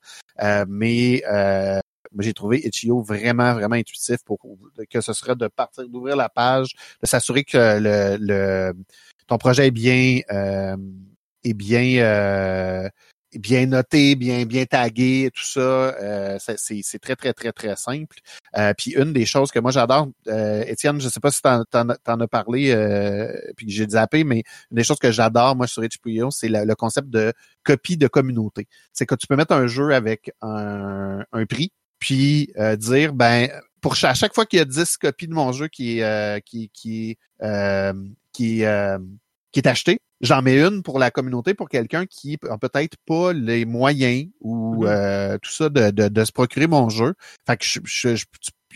[0.67, 1.23] mais
[2.19, 4.39] j'ai trouvé Itch.io vraiment, vraiment intuitif pour
[4.89, 8.73] que ce serait de partir, d'ouvrir la page, de s'assurer que le, le
[9.27, 10.21] ton projet est bien
[11.43, 12.89] est bien
[13.39, 15.59] bien noté, bien bien tagué, tout ça.
[15.59, 18.17] Euh, c'est très très très très simple.
[18.57, 21.63] Euh, puis une des choses que moi j'adore, euh, Étienne, je sais pas si t'en,
[21.65, 25.67] t'en as parlé, euh, puis que j'ai zappé, mais une des choses que j'adore moi
[25.67, 28.67] sur Itch.io, c'est le, concept de copie de communauté.
[28.91, 33.49] C'est que tu peux mettre un jeu avec un, prix, puis dire ben
[33.81, 36.01] pour à chaque fois qu'il y a 10 copies de mon jeu qui
[36.45, 37.17] qui qui
[38.33, 38.63] qui
[39.53, 43.31] qui est acheté, j'en mets une pour la communauté pour quelqu'un qui a peut-être pas
[43.33, 44.89] les moyens ou Mhm.
[44.89, 47.13] euh, tout ça de, de, de se procurer mon jeu.
[47.45, 48.25] Fait que je, je- je-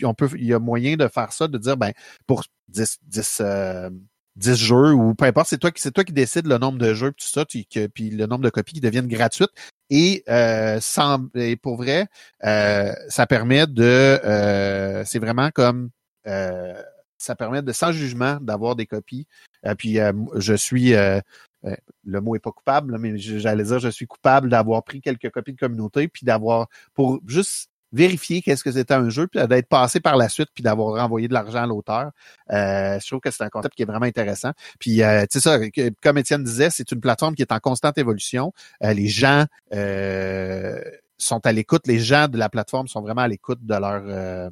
[0.06, 1.92] on peut il y a moyen de faire ça de dire ben
[2.28, 3.90] pour 10 10 euh,
[4.36, 6.94] 10 jeux ou peu importe, c'est toi qui c'est toi qui décides le nombre de
[6.94, 9.50] jeux puis tout ça, tu- que, puis le nombre de copies qui deviennent gratuites
[9.90, 12.06] et euh, sans et pour vrai,
[12.44, 15.90] euh, ça permet de euh, c'est vraiment comme
[16.28, 16.80] euh,
[17.18, 19.26] ça permet de sans jugement d'avoir des copies.
[19.66, 21.20] Euh, puis euh, je suis euh,
[21.64, 25.30] euh, le mot est pas coupable, mais j'allais dire je suis coupable d'avoir pris quelques
[25.30, 29.68] copies de communauté puis d'avoir pour juste vérifier qu'est-ce que c'était un jeu puis d'être
[29.68, 32.10] passé par la suite puis d'avoir renvoyé de l'argent à l'auteur.
[32.50, 34.52] Euh, je trouve que c'est un concept qui est vraiment intéressant.
[34.78, 35.58] Puis euh, tu sais ça,
[36.02, 38.52] comme Étienne disait, c'est une plateforme qui est en constante évolution.
[38.84, 40.80] Euh, les gens euh,
[41.16, 44.50] sont à l'écoute, les gens de la plateforme sont vraiment à l'écoute de leur euh,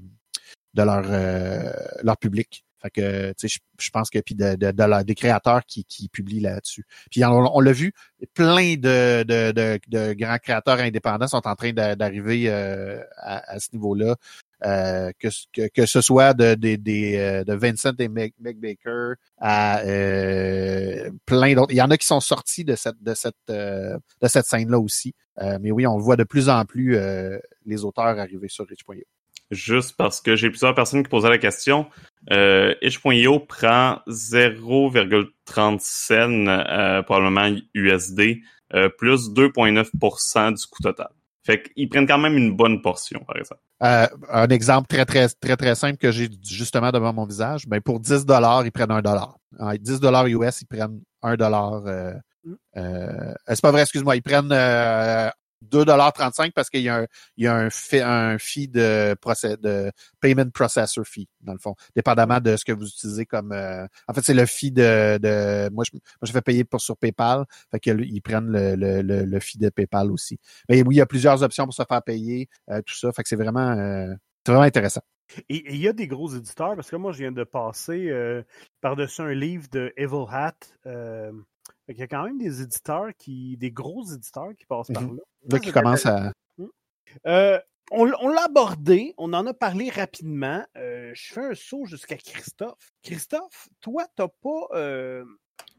[0.77, 1.73] de leur euh,
[2.03, 2.65] leur public.
[2.83, 5.65] Fait que tu sais, je, je pense que puis de, de, de la- des créateurs
[5.67, 6.85] qui, qui publient là-dessus.
[7.11, 7.93] Puis on, on l'a vu,
[8.35, 13.55] plein de, de, de, de grands créateurs indépendants sont en train d'a- d'arriver euh, à,
[13.55, 14.17] à ce niveau-là.
[14.65, 19.15] Euh, que, que, que ce soit de, de, des, euh, de Vincent et Meg, Baker
[19.39, 21.73] à euh, plein d'autres.
[21.73, 24.79] Il y en a qui sont sortis de cette de cette euh, de cette scène-là
[24.79, 25.15] aussi.
[25.61, 26.97] mais oui, on voit de plus en plus
[27.67, 28.95] les auteurs arriver sur Itch.io.
[29.51, 31.87] Juste parce que j'ai plusieurs personnes qui posaient la question.
[32.33, 38.41] Euh, Itch.io prend 0,30 cents probablement USD
[38.99, 41.09] plus 2,9% du coût total.
[41.47, 43.61] Fait qu'ils prennent quand même une bonne portion, par exemple.
[43.83, 47.81] Euh, un exemple très, très, très, très simple que j'ai justement devant mon visage, ben
[47.81, 49.39] pour 10 dollars, ils prennent un dollar.
[49.61, 51.87] 10 dollars US, ils prennent un dollar.
[51.87, 52.15] Euh,
[52.77, 55.29] euh, c'est pas vrai, excuse-moi, ils prennent euh,
[55.65, 59.17] 2,35$ parce qu'il y a un, il y a un, fait, un fee de,
[59.63, 59.91] de
[60.21, 63.53] payment processor fee, dans le fond, dépendamment de ce que vous utilisez comme.
[63.53, 65.19] Euh, en fait, c'est le fee de.
[65.19, 67.45] de moi, je, moi, je fais payer pour sur PayPal.
[67.71, 70.39] Fait qu'ils prennent le, le, le, le, fee de PayPal aussi.
[70.69, 73.13] Mais oui, il y a plusieurs options pour se faire payer, euh, tout ça.
[73.13, 74.15] Fait que c'est vraiment, euh,
[74.47, 75.03] vraiment intéressant.
[75.49, 78.13] Et il y a des gros éditeurs, parce que moi, je viens de passer
[78.81, 80.55] par-dessus un livre de Evil Hat.
[81.89, 85.21] Il y a quand même des éditeurs qui, des gros éditeurs qui passent par mhm.
[85.51, 85.59] là.
[85.59, 86.33] qui commencent à.
[86.59, 86.67] Hmm.
[87.27, 87.59] Euh,
[87.93, 90.65] on, l'a abordé, on en a parlé rapidement.
[90.77, 92.91] Euh, je fais un saut jusqu'à Christophe.
[93.03, 95.25] Christophe, toi, tu n'as pas, euh,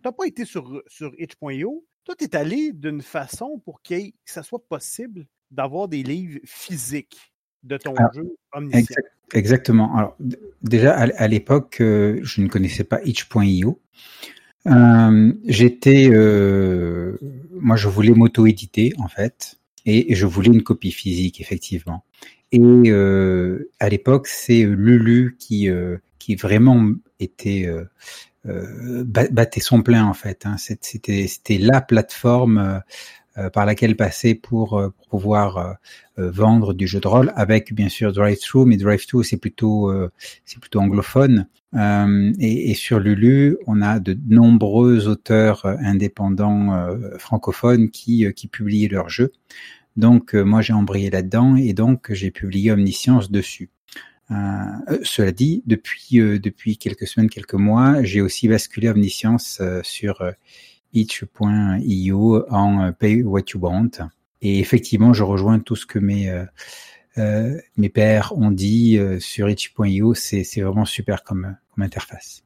[0.01, 1.85] pas été sur, sur itch.io.
[2.05, 7.33] Toi, tu es allé d'une façon pour que ça soit possible d'avoir des livres physiques
[7.63, 8.95] de ton jeu omniscient.
[9.33, 9.93] exactement.
[9.97, 10.15] Alors,
[10.61, 13.81] déjà, à, l'époque, je ne connaissais pas itch.io.
[14.67, 17.17] Euh, j'étais, euh,
[17.53, 22.03] moi, je voulais m'auto-éditer en fait, et je voulais une copie physique effectivement.
[22.51, 25.69] Et euh, à l'époque, c'est Lulu qui
[26.19, 27.69] qui vraiment était
[28.43, 30.45] battait son plein en fait.
[30.45, 30.55] Hein.
[30.57, 32.79] C'était c'était la plateforme euh,
[33.53, 35.73] par laquelle passer pour, euh, pouvoir euh,
[36.17, 39.93] vendre du jeu de rôle avec bien sûr Drive-Thru, mais Drive-Thru c'est plutôt
[40.45, 41.47] c'est plutôt anglophone.
[41.75, 49.09] Et, et, sur Lulu, on a de nombreux auteurs indépendants francophones qui qui publient leurs
[49.09, 49.31] jeux.
[49.95, 53.69] Donc moi j'ai embrayé là-dedans et donc j'ai publié Omniscience dessus.
[54.31, 54.35] Euh,
[55.03, 60.23] cela dit, depuis depuis quelques semaines, quelques mois, j'ai aussi basculé Omniscience sur
[60.93, 63.91] itch.io en euh, Pay What You Want.
[64.41, 66.45] Et effectivement, je rejoins tout ce que mes euh,
[67.17, 67.91] euh mes
[68.31, 70.13] ont dit euh, sur itch.io.
[70.13, 72.43] C'est vraiment super comme interface.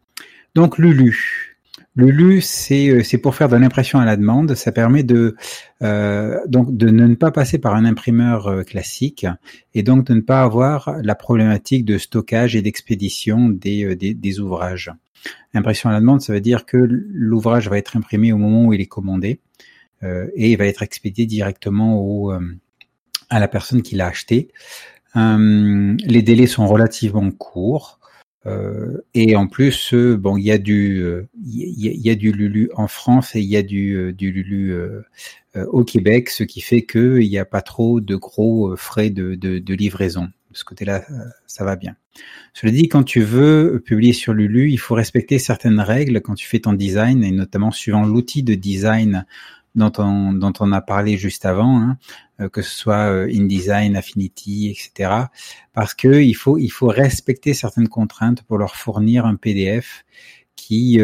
[0.56, 1.51] Donc Lulu.
[1.96, 4.56] Lulu, c'est c'est pour faire de l'impression à la demande.
[4.56, 5.36] Ça permet de
[5.82, 9.26] euh, donc de ne pas passer par un imprimeur classique
[9.74, 14.92] et donc de ne pas avoir la problématique de stockage et d'expédition des, ouvrages.
[15.54, 18.74] Impression à la demande, ça veut dire que l'ouvrage va être imprimé au moment où
[18.74, 19.42] il est commandé
[20.04, 22.40] euh, et il va être expédié directement euh,
[23.30, 24.50] à la personne qui l'a acheté.
[25.16, 28.00] Euh, les délais sont relativement courts.
[29.14, 31.04] Et en plus, bon, il y a du,
[31.44, 34.76] il y, a du Lulu en France et il y a du, du Lulu
[35.56, 39.60] au Québec, ce qui fait qu'il n'y a pas trop de gros frais de, de,
[39.60, 41.16] de livraison de ce côté-là, euh,
[41.48, 41.96] ça va bien.
[42.54, 46.48] Cela dit, quand tu veux publier sur Lulu, il faut respecter certaines règles quand tu
[46.48, 49.26] fais ton design, et notamment suivant l'outil de design
[49.76, 51.98] dont on, dont on a parlé juste avant, hein,
[52.40, 55.12] euh, que ce soit euh, InDesign, Affinity, etc.
[55.74, 60.06] Parce que il faut, il faut respecter certaines contraintes pour leur fournir un PDF
[60.56, 61.00] qui,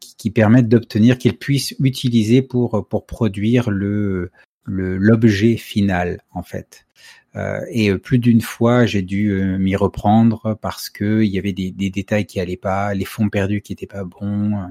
[0.00, 4.30] qui, qui permettent d'obtenir qu'ils puissent utiliser pour, pour produire le,
[4.66, 6.86] l'objet final en fait.
[7.34, 11.38] Euh, et euh, plus d'une fois, j'ai dû euh, m'y reprendre parce que il y
[11.38, 14.70] avait des, des, détails qui allaient pas, les fonds perdus qui étaient pas bons,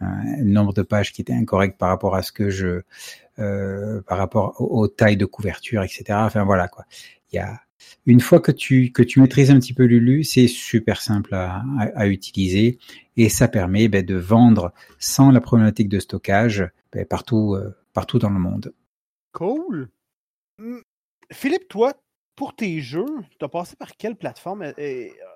[0.00, 2.82] le nombre de pages qui étaient incorrects par rapport à ce que je,
[3.36, 6.04] par rapport aux, tailles de couverture, etc.
[6.10, 6.84] Enfin voilà quoi.
[7.32, 7.60] Il y a
[8.06, 11.62] une fois que tu que tu maîtrises un petit peu Lulu, c'est super simple à,
[11.94, 12.78] à, utiliser
[13.16, 17.56] et ça permet ben, de vendre sans la problématique de stockage ben, partout
[17.92, 18.72] partout dans le monde.
[19.32, 19.88] Cool.
[20.58, 20.78] Mmh.
[21.32, 21.92] Philippe, toi,
[22.34, 23.06] pour tes jeux,
[23.38, 24.72] tu as passé par quelle plateforme?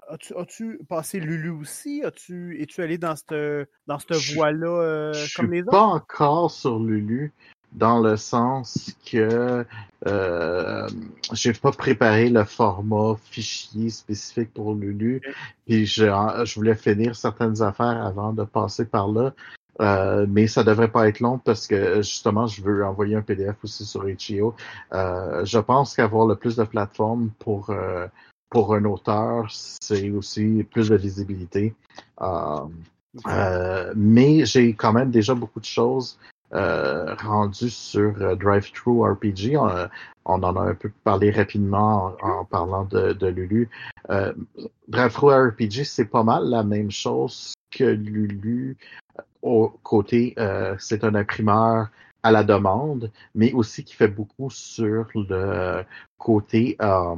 [0.09, 2.03] As-tu passé Lulu aussi?
[2.05, 5.70] As-tu es-tu allé dans cette dans cette voie-là euh, comme les autres?
[5.70, 7.32] Pas encore sur Lulu,
[7.72, 9.64] dans le sens que
[10.07, 10.88] euh,
[11.32, 15.22] j'ai pas préparé le format fichier spécifique pour Lulu.
[15.66, 16.05] Puis je,
[16.44, 19.32] je voulais finir certaines affaires avant de passer par là.
[19.80, 23.57] Euh, mais ça devrait pas être long parce que justement, je veux envoyer un PDF
[23.64, 24.55] aussi sur Itch.io.
[24.92, 28.07] Euh, je pense qu'avoir le plus de plateformes pour euh,
[28.53, 31.74] pour un auteur, c'est aussi plus de visibilité.
[33.96, 36.18] mais j'ai quand même déjà beaucoup de choses
[36.53, 39.57] rendues sur Drive-Thru RPG.
[39.57, 39.88] On,
[40.26, 43.70] on, en a un peu parlé rapidement en, parlant de, de Lulu.
[44.88, 48.76] Drive-Thru RPG, c'est pas mal la même chose que Lulu
[49.42, 51.88] au côté, euh, c'est un imprimeur
[52.22, 55.84] à la demande, mais aussi qui fait beaucoup sur le
[56.18, 57.16] côté euh,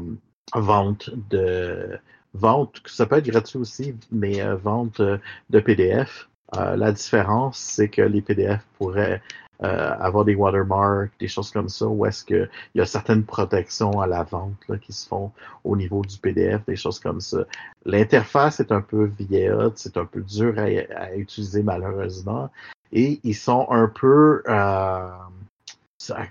[0.55, 1.99] vente de
[2.35, 6.29] vente, ça peut être gratuit aussi, mais euh, vente de PDF.
[6.57, 9.23] Euh, la différence, c'est que les PDF pourraient
[9.63, 14.01] euh, avoir des watermarks, des choses comme ça, ou est-ce qu'il y a certaines protections
[14.01, 15.31] à la vente là, qui se font
[15.63, 17.45] au niveau du PDF, des choses comme ça.
[17.85, 20.65] L'interface est un peu vieillotte, c'est un peu dur à,
[20.97, 22.51] à, utiliser malheureusement,
[22.93, 25.09] et ils sont un peu euh,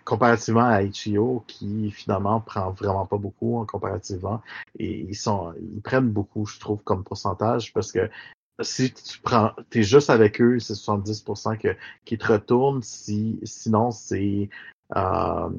[0.06, 4.42] comparativement à Itch.io qui finalement prend vraiment pas beaucoup en comparativement
[4.80, 8.10] et ils sont ils prennent beaucoup je trouve comme pourcentage parce que
[8.62, 13.92] si tu prends t'es juste avec eux c'est 70% que, qui te retournent si sinon
[13.92, 14.50] c'est
[14.96, 15.50] euh,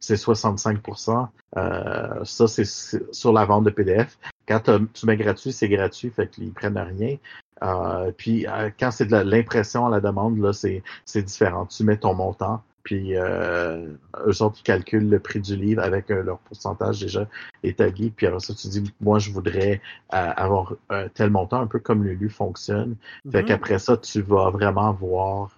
[0.00, 1.28] c'est 65%.
[1.56, 4.18] Euh, ça, c'est sur la vente de PDF.
[4.46, 4.60] Quand
[4.92, 7.16] tu mets gratuit, c'est gratuit, fait qu'ils prennent rien.
[7.62, 11.66] Euh, puis euh, quand c'est de l'impression à la demande, là, c'est différent.
[11.66, 13.88] Tu mets ton montant, puis euh,
[14.26, 17.26] eux autres, ils calculent le prix du livre avec euh, leur pourcentage déjà
[17.62, 18.10] établi.
[18.10, 19.80] Puis alors ça, tu dis, moi, je voudrais
[20.12, 22.96] euh, avoir un tel montant, un peu comme Lulu fonctionne.
[23.32, 23.46] Fait mm-hmm.
[23.46, 25.56] qu'après ça, tu vas vraiment voir,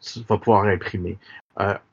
[0.00, 1.18] tu vas pouvoir imprimer.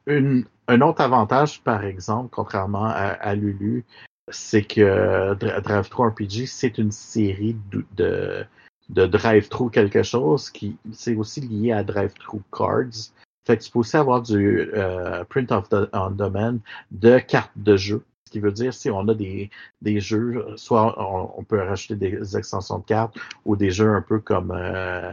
[0.06, 3.84] Une, un autre avantage, par exemple, contrairement à, à Lulu,
[4.30, 8.46] c'est que Drive 3 RPG, c'est une série de, de,
[8.90, 13.12] de drive-through quelque chose qui c'est aussi lié à drive-through cards.
[13.50, 16.60] Fait tu peux aussi avoir du euh, print of the, on demand
[16.92, 18.06] de cartes de jeu.
[18.26, 19.50] Ce qui veut dire si on a des,
[19.82, 20.96] des jeux, soit
[21.36, 25.12] on, peut rajouter des extensions de cartes ou des jeux un peu comme euh,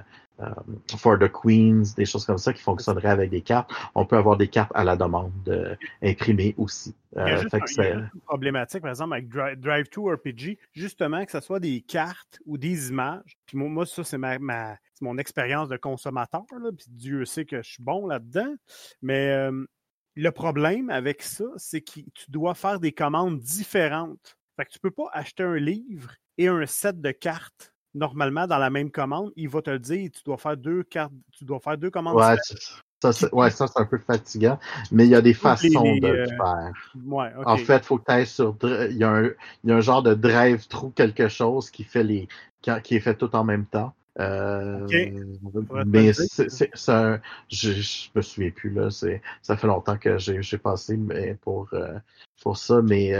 [0.98, 3.70] For the Queens, des choses comme ça qui fonctionneraient avec des cartes.
[3.94, 6.94] On peut avoir des cartes à la demande euh, imprimées aussi.
[7.14, 11.40] Il y a, juste une problématique, par exemple, avec Drive, 2 RPG, justement, que ce
[11.40, 13.38] soit des cartes ou des images.
[13.46, 16.44] Puis moi, ça, c'est ma, ma mon expérience de consommateur.
[16.58, 18.54] Là, puis Dieu sait que je suis bon là-dedans.
[19.02, 19.64] Mais euh,
[20.14, 24.36] le problème avec ça, c'est que tu dois faire des commandes différentes.
[24.56, 28.58] Fait que tu peux pas acheter un livre et un set de cartes normalement dans
[28.58, 31.58] la même commande, il va te le dire, tu dois faire deux cartes, tu dois
[31.58, 32.16] faire deux commandes.
[32.16, 32.36] Ouais,
[33.02, 34.58] ça, c'est, ouais, ça, c'est un peu fatigant,
[34.90, 36.72] mais il y a des façons de le euh, faire.
[37.04, 38.56] Ouais, En fait, il faut que tu ailles sur.
[38.62, 42.04] Il y, a un, il y a un genre de drive-through quelque chose qui fait
[42.04, 42.28] les.
[42.82, 43.94] qui est fait tout en même temps.
[44.18, 44.86] Euh,
[45.86, 47.20] mais c'est, c'est, un,
[47.50, 48.90] je, je me souviens plus là.
[48.90, 51.98] C'est, ça fait longtemps que j'ai, j'ai passé mais pour euh,
[52.40, 53.12] pour ça, mais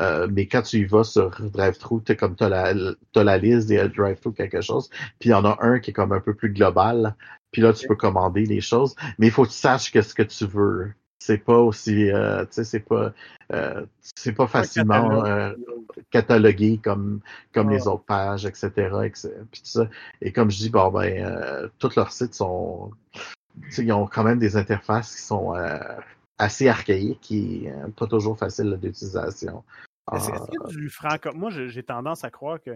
[0.00, 2.72] euh, euh, mais quand tu y vas sur DriveThru, tu comme t'as la,
[3.14, 5.94] as la liste des DriveThru quelque chose, puis il y en a un qui est
[5.94, 7.14] comme un peu plus global,
[7.50, 10.22] puis là tu peux commander les choses, mais il faut que tu saches ce que
[10.22, 10.92] tu veux.
[11.20, 13.12] C'est pas aussi, euh, tu sais, c'est pas,
[13.52, 15.52] euh, c'est pas facilement euh,
[16.10, 17.20] catalogué comme
[17.52, 18.70] comme les autres pages, etc.
[19.04, 19.30] etc.
[19.50, 19.88] Puis tout ça.
[20.22, 22.92] Et comme je dis, bon ben, tous leurs sites sont,
[23.76, 25.54] ils ont quand même des interfaces qui sont
[26.38, 29.64] assez archaïques et pas toujours faciles d'utilisation.
[30.12, 31.38] Est-ce qu'il y a du francophone?
[31.38, 32.70] Moi, j'ai tendance à croire que.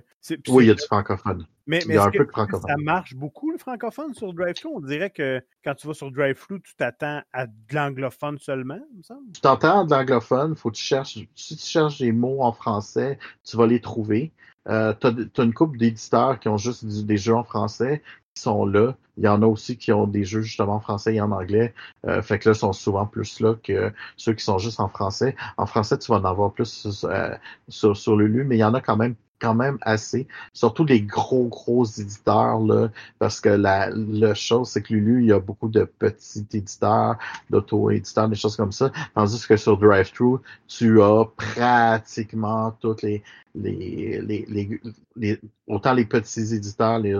[0.48, 1.46] Oui, il y a du francophone.
[1.66, 2.68] Mais, mais il y a un peu de francophone.
[2.68, 4.70] Ça marche beaucoup le francophone sur DriveThru?
[4.74, 8.98] On dirait que quand tu vas sur DriveThru, tu t'attends à de l'anglophone seulement, il
[8.98, 9.32] me semble.
[9.32, 11.18] Tu t'attends à de l'anglophone, faut que tu cherches.
[11.34, 14.32] Si tu cherches des mots en français, tu vas les trouver.
[14.68, 18.02] Euh, tu as, une couple d'éditeurs qui ont juste des jeux en français
[18.34, 18.96] sont là.
[19.18, 21.74] Il y en a aussi qui ont des jeux justement en français et en anglais.
[22.06, 25.36] Euh, fait que là, sont souvent plus là que ceux qui sont juste en français.
[25.58, 27.36] En français, tu vas en avoir plus euh,
[27.68, 30.28] sur, sur Lulu, mais il y en a quand même quand même assez.
[30.52, 33.90] Surtout les gros, gros éditeurs, là, parce que la,
[34.34, 37.16] chose, c'est que Lulu, il y a beaucoup de petits éditeurs,
[37.50, 38.92] d'auto-éditeurs, des choses comme ça.
[39.14, 40.38] Tandis que sur DriveThru,
[40.68, 43.22] tu as pratiquement toutes les,
[43.54, 44.80] les, les,
[45.16, 47.14] les, autant les petits éditeurs, les,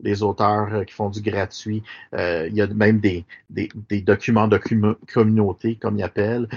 [0.00, 1.82] les auteurs euh, qui font du gratuit.
[2.14, 4.60] Euh, il y a même des, des, des documents de
[5.12, 6.48] communauté, comme ils appellent.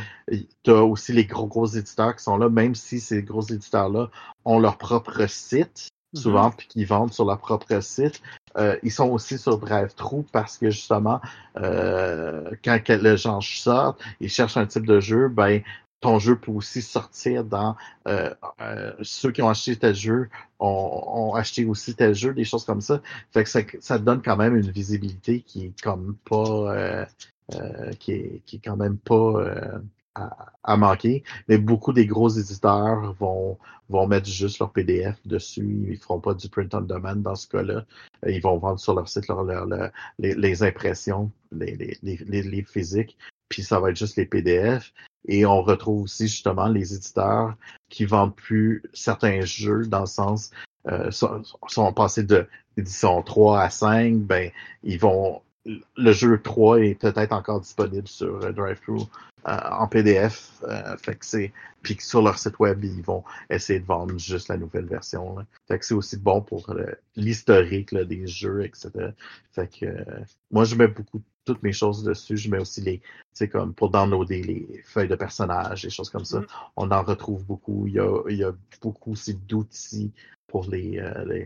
[0.63, 4.09] Tu as aussi les gros, gros éditeurs qui sont là, même si ces gros éditeurs-là
[4.45, 8.21] ont leur propre site, souvent, puis qu'ils vendent sur leur propre site.
[8.57, 11.21] Euh, ils sont aussi sur DriveThru parce que justement,
[11.57, 15.61] euh, quand les gens sortent, ils cherchent un type de jeu, ben
[16.01, 18.33] ton jeu peut aussi sortir dans euh,
[19.01, 23.01] ceux qui ont acheté tel jeu ont, acheté aussi tel jeu, des choses comme ça.
[23.31, 27.05] Fait que ça, ça donne quand même une visibilité qui est comme pas
[27.99, 29.45] qui, est, qui est quand même pas
[30.15, 31.23] à, manquer.
[31.47, 33.57] Mais beaucoup des gros éditeurs vont
[33.89, 35.87] vont mettre juste leur PDF dessus.
[35.89, 37.85] Ils feront pas du print on demand dans ce cas-là.
[38.25, 39.43] Ils vont vendre sur leur site leur,
[40.19, 43.17] les, impressions, les, les, les, physiques
[43.53, 44.93] puis ça va être juste les PDF.
[45.27, 47.55] Et on retrouve aussi justement les éditeurs
[47.89, 50.49] qui vendent plus certains jeux dans le sens
[50.87, 54.51] euh, sont, passés de l'édition 3 à 5, ben
[54.83, 59.03] ils vont le jeu 3 est peut-être encore disponible sur DriveThru
[59.45, 60.61] en PDF.
[61.01, 64.57] fait que c'est puis sur leur site web ils vont essayer de vendre juste la
[64.57, 65.37] nouvelle version.
[65.37, 65.45] Là.
[65.67, 66.73] Fait que c'est aussi bon pour
[67.15, 68.91] l'historique des jeux, etc.
[69.51, 70.05] Fait que
[70.51, 72.37] moi je mets beaucoup toutes mes choses dessus.
[72.37, 76.09] Je mets aussi les, tu sais, comme pour downloader les feuilles de personnages, des choses
[76.09, 76.39] comme ça.
[76.39, 76.47] Mm.
[76.77, 77.87] On en retrouve beaucoup.
[77.87, 80.11] Il y a, il y a beaucoup aussi d'outils
[80.53, 81.45] pour les, euh,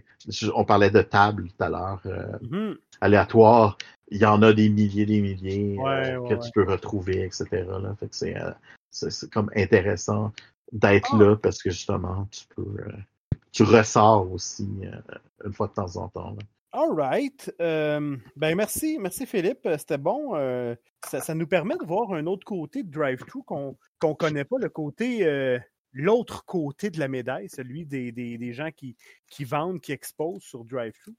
[0.54, 2.78] on parlait de tables tout à l'heure, euh, mm-hmm.
[3.00, 3.78] aléatoires.
[4.10, 7.48] Il y en a des milliers, des milliers euh, que tu peux retrouver, etc.
[7.54, 7.96] Là.
[7.98, 8.16] Fait que
[8.92, 10.34] c'est, comme intéressant
[10.74, 11.24] d'être ah!
[11.24, 12.84] là parce que justement, tu peux,
[13.54, 14.68] tu ressors aussi
[15.46, 16.32] une fois de temps en temps.
[16.32, 16.44] Là.
[16.74, 17.52] All right.
[17.58, 19.66] ben merci, merci Philippe.
[19.66, 20.36] Euh, c'était bon.
[20.36, 20.76] Euh,
[21.08, 24.70] ça, nous permet de voir un autre côté de Drive-Thru qu'on ne connaît pas, le
[24.70, 25.58] côté, euh,
[25.98, 28.96] l'autre côté de la médaille, celui des, gens qui,
[29.44, 31.14] vendent, qui exposent sur Drive-Thru.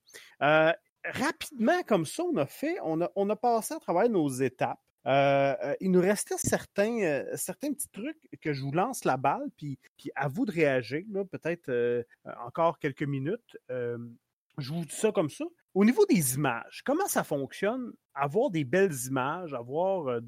[1.04, 4.80] rapidement, comme ça, on a fait, on a, on a passé à travers nos étapes.
[5.06, 7.24] il nous restait certains,
[7.60, 12.04] petits trucs que je vous lance la balle, puis, puis à vous de réagir, peut-être
[12.46, 13.56] encore quelques minutes.
[13.68, 15.44] Je vous dis ça comme ça.
[15.74, 17.92] Au niveau des images, comment ça fonctionne?
[18.14, 20.20] Avoir des belles images, avoir euh,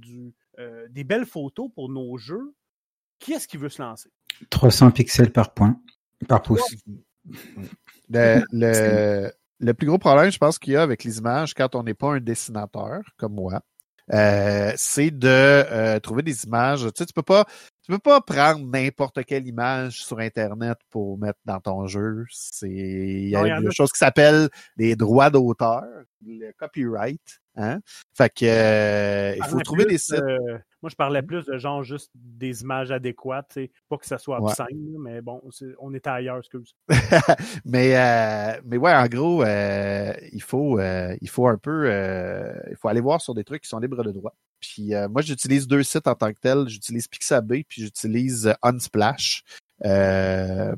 [0.61, 2.55] euh, des belles photos pour nos jeux,
[3.21, 4.11] qui est-ce qui veut se lancer?
[4.51, 5.81] 300 pixels par point,
[6.27, 6.75] par pouce.
[8.09, 8.43] Le,
[9.61, 11.95] le, plus gros problème, je pense qu'il y a avec les images quand on n'est
[11.95, 13.61] pas un dessinateur comme moi,
[14.13, 16.83] euh, c'est de trouver des images.
[16.83, 17.45] Tu sais, tu peux pas,
[17.91, 22.25] tu peux pas prendre n'importe quelle image sur Internet pour mettre dans ton jeu.
[22.31, 25.83] C'est il y a une chose qui s'appelle les droits d'auteur,
[26.25, 27.41] le copyright.
[27.57, 27.81] Hein?
[28.15, 30.23] Fait que euh, il faut trouver des sites.
[30.81, 34.97] moi, je parlais plus de genre juste des images adéquates, pas que ça soit obscène,
[35.01, 35.43] mais bon,
[35.81, 36.77] on était ailleurs, excuse.
[37.65, 41.89] mais euh, mais ouais, en gros, euh, il faut il faut un peu
[42.71, 44.37] il faut aller voir sur des trucs qui sont libres de droit.
[44.61, 46.69] Puis euh, moi, j'utilise deux sites en tant que tel.
[46.69, 49.43] J'utilise Pixabay, puis j'utilise euh, Unsplash.
[49.85, 50.75] Euh,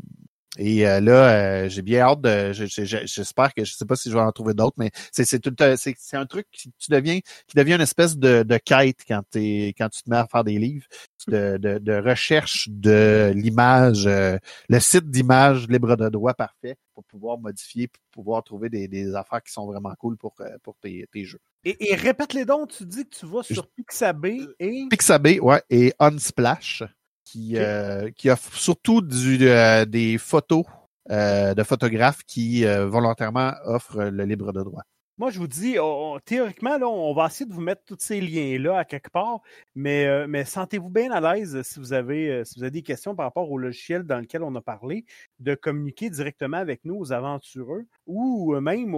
[0.58, 2.52] et euh, là, j'ai bien hâte de.
[2.52, 5.40] J'espère que je sais pas si je vais en trouver d'autres, mais c'est c'est
[5.76, 9.74] c'est un truc qui tu deviens qui devient une espèce de, de quête quand t'es
[9.78, 10.86] quand tu te mets à faire des livres
[11.28, 17.38] de, de, de recherche de l'image, le site d'image libre de droit parfait pour pouvoir
[17.38, 21.24] modifier, pour pouvoir trouver des, des affaires qui sont vraiment cool pour pour tes, tes
[21.24, 21.40] jeux.
[21.64, 24.86] Et, répète les dons, tu dis que tu vas sur Pixabay et.
[24.90, 26.82] Pixabay, ouais, et Unsplash,
[27.24, 30.64] qui, euh, qui offre surtout du, euh, des photos
[31.10, 34.82] euh, de photographes qui volontairement offrent le libre de droit.
[35.18, 35.76] Moi, je vous dis,
[36.24, 39.40] théoriquement, là, on va essayer de vous mettre tous ces liens-là à quelque part,
[39.74, 42.82] mais, euh, mais sentez-vous bien à l'aise si vous, avez, euh, si vous avez des
[42.82, 45.04] questions par rapport au logiciel dans lequel on a parlé,
[45.38, 48.96] de communiquer directement avec nous, aux aventureux, ou même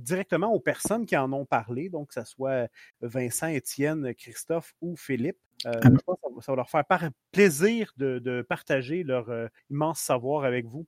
[0.00, 2.68] directement aux personnes qui en ont parlé, donc que ce soit
[3.00, 5.38] Vincent, Étienne, Christophe ou Philippe.
[5.66, 6.84] Euh, ah je pense que ça va leur faire
[7.32, 9.26] plaisir de, de, partager leur
[9.70, 10.86] immense savoir avec vous.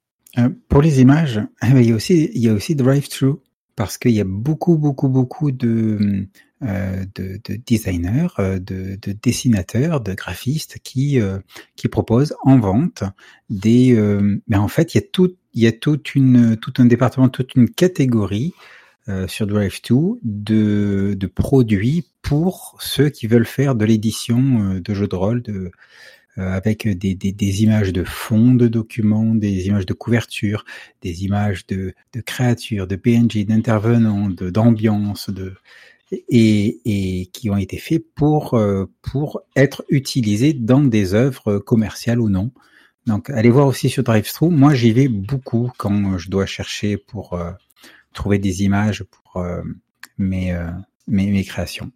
[0.69, 3.37] pour les images, il y a aussi, il y a aussi Drive-Thru
[3.77, 6.27] parce qu'il y a beaucoup, beaucoup, beaucoup de,
[6.63, 11.39] euh, de, de, designers, euh, de, de, dessinateurs, de graphistes qui euh,
[11.75, 13.03] qui proposent en vente
[13.49, 13.99] des.
[14.47, 17.31] mais en fait, il y a tout, il y a toute une, tout un département,
[17.31, 18.53] toute une catégorie
[19.27, 25.17] sur Drive2 de, de produits pour ceux qui veulent faire de l'édition de jeux de
[25.17, 25.73] rôle, de
[26.39, 30.65] euh, avec des, des, des, images de fond de documents, des images de couverture,
[31.03, 35.55] des images de, de créatures, de PNG, d'intervenants, d'ambiance, de,
[36.13, 42.21] et, et, qui ont été faits pour euh, pour être utilisés dans des œuvres commerciales
[42.21, 42.53] ou non.
[43.07, 44.51] Donc, allez voir aussi sur DriveThru.
[44.51, 47.51] Moi, j'y vais beaucoup quand je dois chercher pour euh,
[48.13, 49.45] trouver des images pour
[50.19, 50.53] mes,
[51.07, 51.91] mes, mes créations.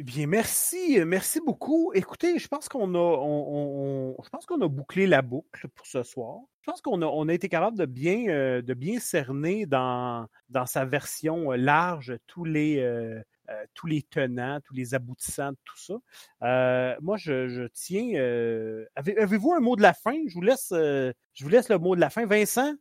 [0.00, 1.90] Eh bien, merci, euh, merci beaucoup.
[1.92, 6.04] Écoutez, je pense qu'on a, on, je pense qu'on a bouclé la boucle pour ce
[6.04, 6.38] soir.
[6.60, 10.28] Je pense qu'on a, on a été capable de bien, euh, de bien cerner dans,
[10.50, 12.80] dans sa version euh, large tous les,
[13.74, 16.96] tous les tenants, tous les aboutissants de tout ça.
[17.00, 18.10] moi, je, tiens.
[18.94, 20.14] avez, avez-vous un mot de la fin?
[20.28, 22.72] Je vous laisse, je vous laisse le mot de la fin, Vincent?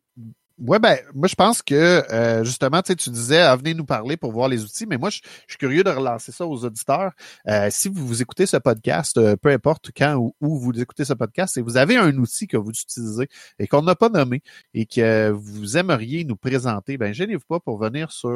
[0.59, 4.31] Ouais, ben, moi, je pense que, euh, justement, tu disais, ah, venez nous parler pour
[4.31, 7.11] voir les outils, mais moi, je, suis curieux de relancer ça aux auditeurs.
[7.47, 11.05] Euh, si vous, vous écoutez ce podcast, euh, peu importe quand ou où vous écoutez
[11.05, 13.27] ce podcast, et vous avez un outil que vous utilisez
[13.59, 14.41] et qu'on n'a pas nommé
[14.73, 18.29] et que vous aimeriez nous présenter, ben, gênez-vous pas pour venir sur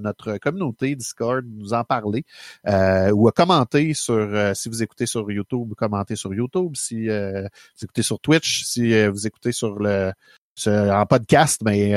[0.00, 2.24] notre communauté Discord, nous en parler,
[2.66, 8.02] ou à commenter sur, si vous écoutez sur YouTube, commenter sur YouTube, si vous écoutez
[8.02, 10.12] sur Twitch, si vous écoutez sur le
[10.66, 11.92] en podcast, mais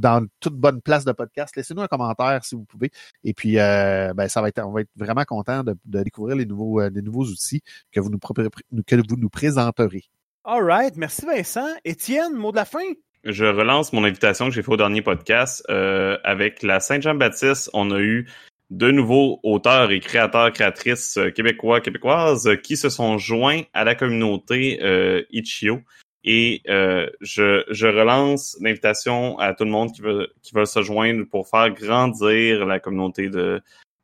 [0.00, 1.56] dans toute bonne place de podcast.
[1.56, 2.90] Laissez-nous un commentaire si vous pouvez.
[3.24, 6.46] Et puis, euh, ben, ça va être, on va être vraiment content de, découvrir les
[6.46, 7.62] nouveaux, euh, nouveaux outils
[7.92, 10.04] que vous nous, que vous nous présenterez.
[10.44, 10.96] All right.
[10.96, 11.68] Merci Vincent.
[11.84, 12.78] Étienne, mot de la fin?
[13.24, 15.62] Je relance mon invitation que j'ai fait au dernier podcast.
[15.68, 18.26] Euh, avec la Saint-Jean-Baptiste, on a eu
[18.70, 24.78] de nouveaux auteurs et créateurs, créatrices québécois, québécoises qui se sont joints à la communauté
[24.82, 25.80] euh, Ichio.
[26.24, 30.82] Et euh, je, je relance l'invitation à tout le monde qui veut, qui veut se
[30.82, 33.62] joindre pour faire grandir la communauté de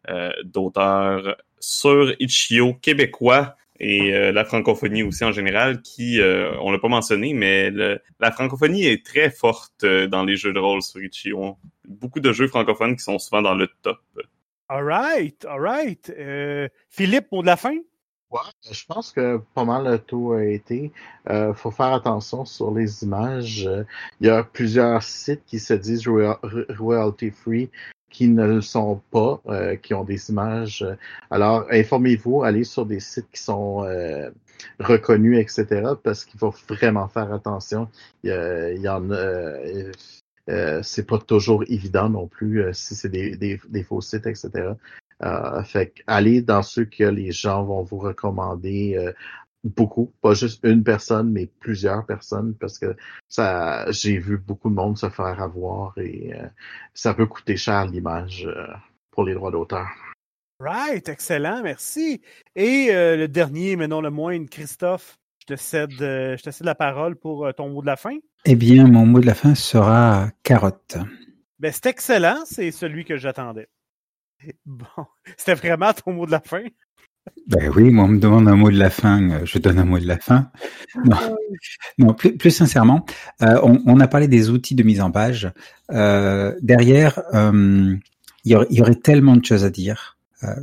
[0.09, 6.19] euh, d'auteurs sur Itch.io québécois et euh, la francophonie aussi en général, qui,
[6.61, 10.81] on l'a pas mentionné, mais la francophonie est très forte dans les jeux de rôle
[10.81, 11.59] sur Itch.io.
[11.87, 14.01] Beaucoup de jeux francophones qui sont souvent dans le top.
[14.69, 16.11] All right, all right.
[16.89, 17.77] Philippe, mot de la fin?
[18.31, 20.93] Ouais, je pense que pas mal le tout a été.
[21.31, 23.70] Euh, faut faire attention sur les images.
[24.20, 27.70] Il y a plusieurs sites qui se disent royalty free
[28.11, 30.85] qui ne le sont pas, euh, qui ont des images.
[31.31, 34.31] Alors, informez-vous, allez sur des sites qui sont euh,
[34.81, 37.89] reconnus, etc., parce qu'il faut vraiment faire attention.
[38.24, 40.82] Il y, en a.
[40.82, 44.73] c'est pas toujours évident non plus si c'est des, des, faux sites, etc.
[45.23, 49.13] Euh, fait allez dans ceux que les gens vont vous recommander euh,
[49.65, 52.95] beaucoup, pas juste une personne, mais plusieurs personnes, parce que
[53.29, 56.47] ça, j'ai vu beaucoup de monde se faire avoir et euh,
[56.93, 58.49] ça peut coûter cher l'image
[59.11, 59.89] pour les droits d'auteur.
[60.61, 62.23] Right, excellent, merci.
[62.55, 66.75] Et le dernier, mais non le moindre, Christophe, je te cède, je te cède la
[66.75, 68.17] parole pour ton mot de la fin.
[68.47, 70.97] Eh bien, mon mot de la fin sera carotte.
[71.59, 73.69] Ben, c'est excellent, c'est celui que j'attendais.
[74.67, 75.07] Bon,
[75.37, 76.63] c'était vraiment ton mot de la fin?
[77.49, 79.85] Ben oui, moi on me demande un mot de la fin, euh, je donne un
[79.85, 80.51] mot de la fin.
[81.99, 83.05] Non, plus, sincèrement,
[83.43, 85.51] euh, on, a parlé des outils de mise en page.
[85.93, 88.01] Euh, derrière, il
[88.45, 90.19] y, aurait, tellement de choses à dire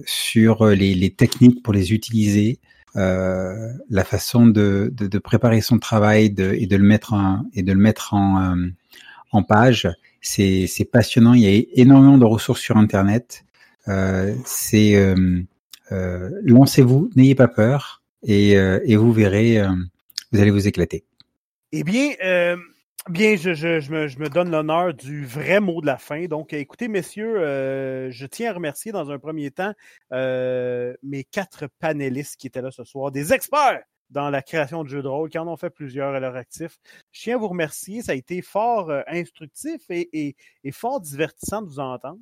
[0.05, 2.59] sur les, techniques pour les utiliser,
[2.95, 4.93] la façon de,
[5.23, 8.55] préparer son travail et de le mettre en, et de le mettre en,
[9.31, 9.89] en page.
[10.21, 11.33] C'est passionnant.
[11.33, 13.45] Il y a énormément de ressources sur Internet.
[13.87, 15.41] Euh, c'est euh,
[15.91, 18.55] euh, lancez-vous, n'ayez pas peur et,
[18.95, 19.61] vous verrez,
[20.31, 21.05] vous allez vous éclater.
[21.71, 22.11] Eh bien,
[23.09, 26.25] Bien, je, je, me, donne l'honneur du vrai mot de la fin.
[26.27, 27.35] Donc, écoutez, messieurs,
[28.09, 29.73] je tiens à remercier dans un premier temps
[30.09, 35.01] mes quatre panélistes qui étaient là ce soir, des experts dans la création de jeux
[35.01, 36.77] de rôle, qui en ont fait plusieurs à leur actif.
[37.11, 38.01] Je tiens à vous remercier.
[38.01, 40.35] Ça a été fort instructif et,
[40.71, 42.19] fort divertissant de vous entendre.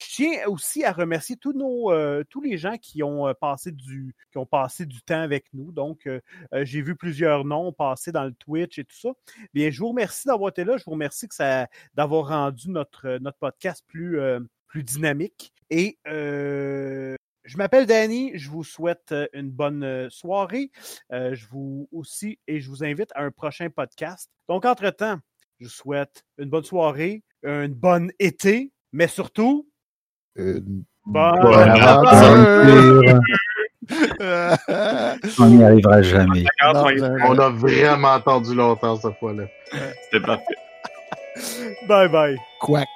[0.00, 3.70] Je tiens aussi à remercier tous nos euh, tous les gens qui ont euh, passé
[3.70, 5.72] du qui ont passé du temps avec nous.
[5.72, 6.20] Donc, euh,
[6.62, 9.10] j'ai vu plusieurs noms passer dans le Twitch et tout ça.
[9.52, 10.78] Bien, je vous remercie d'avoir été là.
[10.78, 11.28] Je vous remercie
[11.94, 14.18] d'avoir rendu notre podcast plus
[14.68, 15.52] plus dynamique.
[15.68, 15.98] Et
[17.50, 20.70] je m'appelle Danny, je vous souhaite une bonne soirée.
[21.10, 24.30] je vous aussi et je vous invite à un prochain podcast.
[24.48, 25.18] Donc, entre-temps,
[25.58, 29.68] je vous souhaite une bonne soirée, une bonne été, mais surtout,
[30.36, 33.20] une bonne aventure.
[35.40, 36.44] On n'y arrivera jamais.
[36.62, 39.44] on a vraiment attendu longtemps cette fois-là.
[40.04, 40.54] C'était parfait.
[41.88, 42.36] Bye bye.
[42.60, 42.86] Quack.